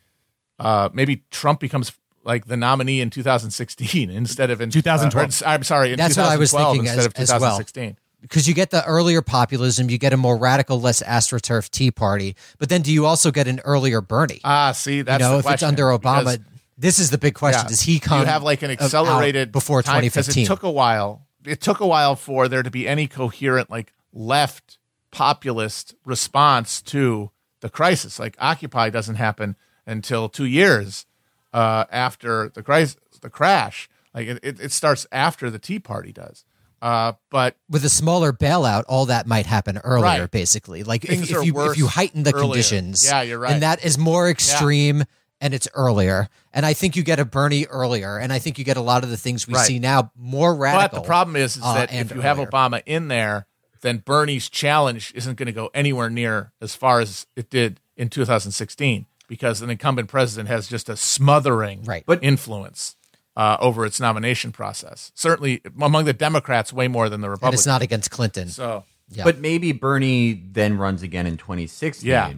[0.59, 1.93] uh, maybe Trump becomes
[2.25, 5.43] like the nominee in 2016 instead of in 2012.
[5.43, 7.59] uh, or- I'm sorry, in That's what I was thinking instead as- of as well.
[7.59, 7.97] 2016.
[8.23, 12.35] because you get the earlier populism, you get a more radical, less astroturf Tea Party,
[12.59, 14.41] but then do you also get an earlier Bernie?
[14.45, 16.43] Ah, see, that's you know, if it's under Obama,
[16.77, 17.69] this is the big question: Yeah.
[17.69, 18.21] Does he come?
[18.21, 20.45] You have like an accelerated before time- 'cause 2015.
[20.45, 21.27] It took a while.
[21.45, 24.79] It took a while for there to be any coherent like left
[25.11, 27.31] populist response to
[27.61, 28.19] the crisis.
[28.19, 29.57] Like Occupy doesn't happen
[29.87, 31.07] until two years
[31.53, 33.89] uh, after the crisis, the crash.
[34.15, 36.45] Like it, it, starts after the Tea Party does.
[36.81, 40.21] Uh, but with a smaller bailout, all that might happen earlier.
[40.21, 40.31] Right.
[40.31, 42.51] Basically, like if, if you if you heighten the earlier.
[42.51, 43.53] conditions, Yeah, you're right.
[43.53, 45.05] and that is more extreme.
[45.45, 48.65] And it's earlier, and I think you get a Bernie earlier, and I think you
[48.65, 49.67] get a lot of the things we Right.
[49.67, 50.89] see now more radical.
[50.89, 52.39] But the problem is, is uh, that and if you have.
[52.39, 53.45] Obama in there,
[53.83, 58.09] then Bernie's challenge isn't going to go anywhere near as far as it did in
[58.09, 62.05] 2016 because an incumbent president has just a smothering Right.
[62.07, 62.97] but influence
[63.37, 65.13] uh, over its nomination process.
[65.15, 67.61] Certainly among the Democrats, way more than the and Republicans.
[67.61, 68.49] it's not against Clinton.
[68.49, 68.85] so.
[69.11, 69.25] Yeah.
[69.25, 72.33] But maybe Bernie then runs again in 2016 Yeah.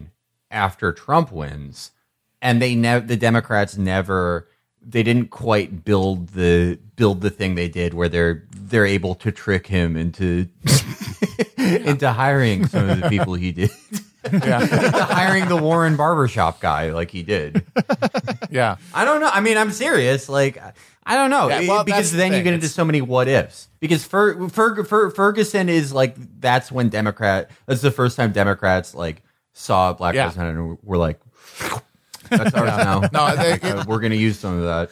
[0.51, 1.91] after Trump wins,
[2.41, 4.47] and they never the Democrats never
[4.81, 9.31] they didn't quite build the build the thing they did where they're they're able to
[9.31, 10.47] trick him into
[11.57, 13.71] into hiring some of the people he did.
[14.31, 14.65] Yeah,
[15.05, 17.65] hiring the Warren barbershop guy like he did.
[18.49, 19.29] yeah, I don't know.
[19.31, 20.27] I mean, I'm serious.
[20.27, 20.57] Like,
[21.05, 23.29] I don't know Yeah, well, because that's the then you get into so many what
[23.29, 23.69] ifs.
[23.79, 27.51] Because Fer, Fer, Fer, Ferguson is like that's when Democrat.
[27.67, 29.21] That's the first time Democrats like
[29.53, 30.25] saw a black Yeah.
[30.25, 31.19] president and were like,
[32.29, 33.01] "That's ours now.
[33.13, 34.89] No, they- Uh, we're going to use some of that.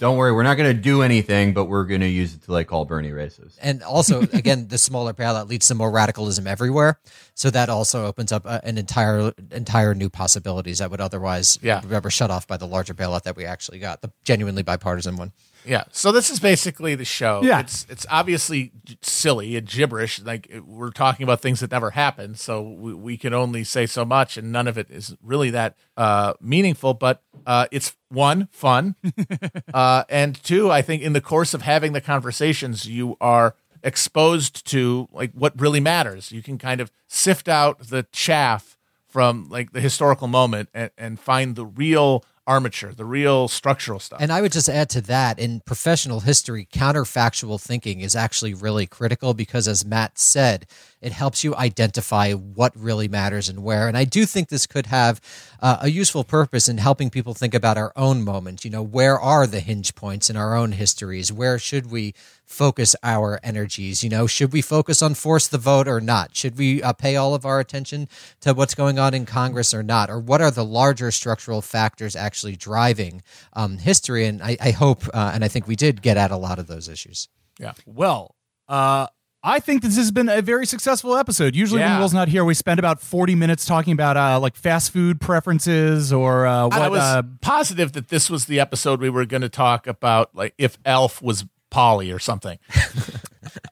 [0.00, 2.52] Don't worry, we're not going to do anything, but we're going to use it to
[2.52, 6.98] like call Bernie racist." and also again the smaller bailout leads to more radicalism everywhere
[7.34, 11.80] so that also opens up uh, an entire entire new possibilities that would otherwise Yeah.
[11.90, 15.32] ever shut off by the larger bailout that we actually got the genuinely bipartisan one
[15.66, 15.84] Yeah.
[15.90, 17.40] So this is basically the show.
[17.42, 17.60] Yeah.
[17.60, 18.72] It's it's obviously
[19.02, 20.20] silly and gibberish.
[20.22, 23.86] Like it- we're talking about things that never happened, so we, we can only say
[23.86, 26.94] so much, and none of it is really that uh, meaningful.
[26.94, 28.94] But uh, it's one fun,
[29.74, 34.66] uh, and two, I think in the course of having the conversations, you are exposed
[34.66, 36.32] to like what really matters.
[36.32, 38.76] You can kind of sift out the chaff
[39.08, 44.20] from like the historical moment and, and find the real armature, the real structural stuff.
[44.20, 48.86] And I would just add to that in professional history, counterfactual thinking is actually really
[48.86, 50.66] critical because, as Matt said,
[51.00, 53.88] it helps you identify what really matters and where.
[53.88, 55.20] And I do think this could have
[55.60, 58.64] uh, a useful purpose in helping people think about our own moment.
[58.64, 61.32] You know, where are the hinge points in our own histories?
[61.32, 62.14] Where should we
[62.46, 64.02] focus our energies?
[64.02, 66.34] You know, should we focus on force the vote or not?
[66.34, 68.08] Should we uh, pay all of our attention
[68.40, 70.08] to what's going on in Congress or not?
[70.08, 74.26] Or what are the larger structural factors actually driving um, history?
[74.26, 76.66] And I, I hope, uh, and I think we did get at a lot of
[76.66, 77.28] those issues.
[77.58, 77.72] yeah.
[77.84, 78.36] Well,
[78.68, 79.08] uh,
[79.42, 81.54] I think this has been a very successful episode.
[81.54, 84.92] Usually, when Will's not here, we spend about forty minutes talking about uh, like fast
[84.92, 89.08] food preferences or uh, And I was Uh, positive that this was the episode we
[89.08, 91.44] were going to talk about, like if Elf was
[91.76, 92.58] Polly or something.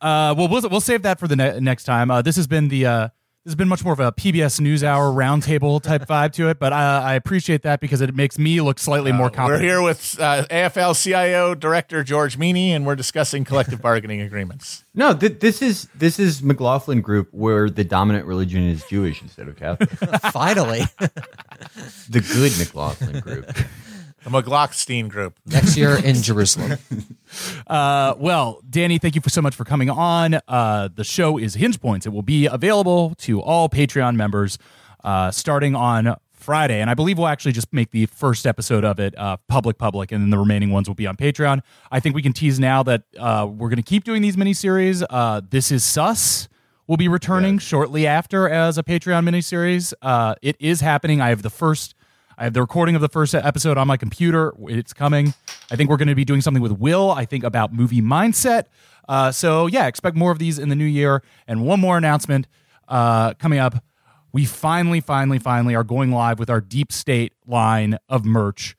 [0.02, 2.10] uh, well, we'll we'll save that for the ne- next time.
[2.10, 2.84] Uh, this has been the.
[2.84, 3.08] Uh,
[3.44, 6.72] this has been much more of a PBS NewsHour roundtable type vibe to it, but
[6.72, 9.62] I, I appreciate that because it makes me look slightly more competent.
[9.62, 14.84] We're here with uh, AFL CIO Director George Meany, and we're discussing collective bargaining agreements.
[14.96, 19.48] No, th- this is this is McLaughlin Group, where the dominant religion is Jewish instead
[19.48, 19.90] of Catholic.
[20.30, 20.82] Finally,
[22.08, 23.50] the good McLaughlin Group.
[24.24, 25.38] The McLaughlin Group.
[25.46, 26.78] next year in Jerusalem.
[27.66, 30.38] Uh, well, Danny, thank you for so much for coming on.
[30.46, 32.06] Uh, the show is Hinge Points.
[32.06, 34.56] It will be available to all Patreon members
[35.02, 39.00] uh, starting on Friday, and I believe we'll actually just make the first episode of
[39.00, 41.62] it uh, public, public, and then the remaining ones will be on Patreon.
[41.90, 45.02] I think we can tease now that uh, we're going to keep doing these miniseries.
[45.10, 46.48] Uh, this is Sus.
[46.86, 49.92] will be returning shortly after as a Patreon miniseries.
[50.02, 51.20] Uh, it is happening.
[51.20, 51.96] I have the first.
[52.36, 54.52] I have the recording of the first episode on my computer.
[54.68, 55.34] It's coming.
[55.70, 57.10] I think we're going to be doing something with Will.
[57.10, 58.64] I think about movie mindset.
[59.08, 61.22] Uh, so yeah, expect more of these in the new year.
[61.46, 62.46] And one more announcement
[62.88, 63.82] uh, coming up.
[64.32, 68.76] We finally, finally, finally are going live with our Deep State line of merch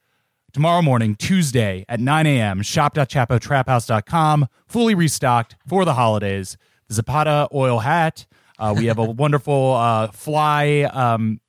[0.55, 2.61] tomorrow morning, Tuesday at 9 a.m.
[2.61, 6.57] Shop.chapotraphouse.com, fully restocked for the holidays.
[6.87, 8.25] The Zapata oil hat.
[8.57, 11.41] Uh, we have a wonderful uh, fly um,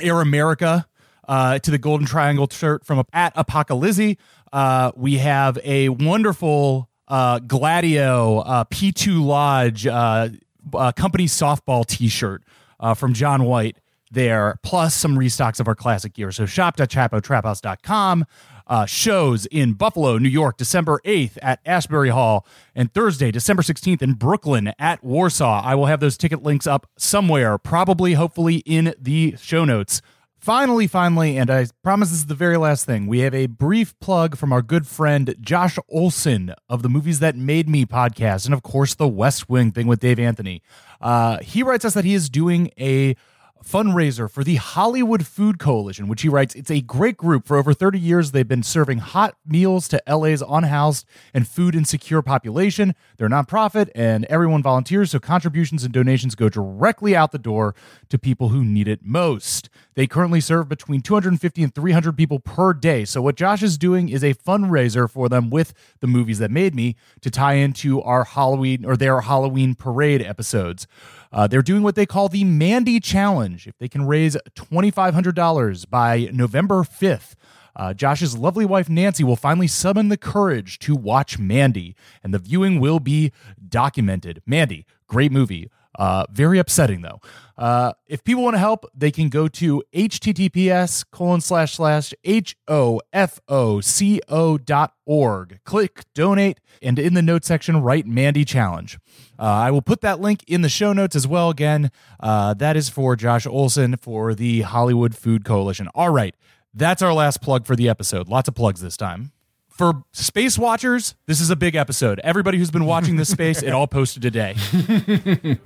[0.00, 0.86] Air America
[1.28, 4.16] uh, to the Golden Triangle shirt from at Apocalypse.
[4.52, 10.28] Uh, we have a wonderful uh, Gladio uh, P2 Lodge uh,
[10.74, 12.42] uh, company softball t shirt
[12.80, 13.76] uh, from John White.
[14.10, 16.30] there, plus some restocks of our classic gear.
[16.32, 18.26] So shop.chapotraphouse.com.
[18.66, 24.00] Uh, shows in Buffalo, New York, December 8th at Asbury Hall, and Thursday, December 16th
[24.02, 25.62] in Brooklyn at Warsaw.
[25.64, 30.00] I will have those ticket links up somewhere, probably, hopefully, in the show notes.
[30.42, 33.96] Finally, finally, and I promise this is the very last thing, we have a brief
[34.00, 38.52] plug from our good friend Josh Olson of the Movies That Made Me podcast, and
[38.52, 40.60] of course, the West Wing thing with Dave Anthony.
[41.00, 43.14] Uh, he writes us that he is doing a
[43.62, 47.46] fundraiser for the Hollywood Food Coalition, which he writes it's a great group.
[47.46, 52.22] For over 30 years, they've been serving hot meals to LA's unhoused and food insecure
[52.22, 52.94] population.
[53.16, 57.74] They're a nonprofit and everyone volunteers, so contributions and donations go directly out the door
[58.08, 59.68] to people who need it most.
[59.94, 63.04] They currently serve between 250 and 300 people per day.
[63.04, 66.74] So, what Josh is doing is a fundraiser for them with the movies that made
[66.74, 70.86] me to tie into our Halloween or their Halloween parade episodes.
[71.32, 73.66] Uh, they're doing what they call the Mandy Challenge.
[73.66, 77.34] If they can raise $2,500 by November 5th,
[77.74, 82.38] uh, Josh's lovely wife Nancy will finally summon the courage to watch Mandy, and the
[82.38, 83.32] viewing will be
[83.66, 84.42] documented.
[84.46, 85.70] Mandy, great movie.
[85.98, 87.20] Uh, very upsetting though.
[87.56, 92.56] Uh, if people want to help, they can go to https colon slash slash h
[92.66, 95.60] o f o c o dot org.
[95.64, 98.98] Click donate, and in the notes section, write Mandy challenge.
[99.38, 101.50] Uh, I will put that link in the show notes as well.
[101.50, 101.90] Again,
[102.20, 105.88] uh, that is for Josh Olson for the Hollywood Food Coalition.
[105.94, 106.34] All right,
[106.72, 108.28] that's our last plug for the episode.
[108.28, 109.32] Lots of plugs this time
[109.72, 112.20] for space watchers, this is a big episode.
[112.22, 114.54] Everybody who's been watching this space, it all posted today.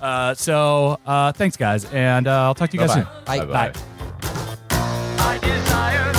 [0.00, 3.38] uh, so uh, thanks, guys, and uh, I'll talk to you guys Bye-bye.
[3.38, 3.48] soon.
[3.48, 3.72] Bye.
[3.72, 3.80] Bye.
[5.22, 6.12] I desire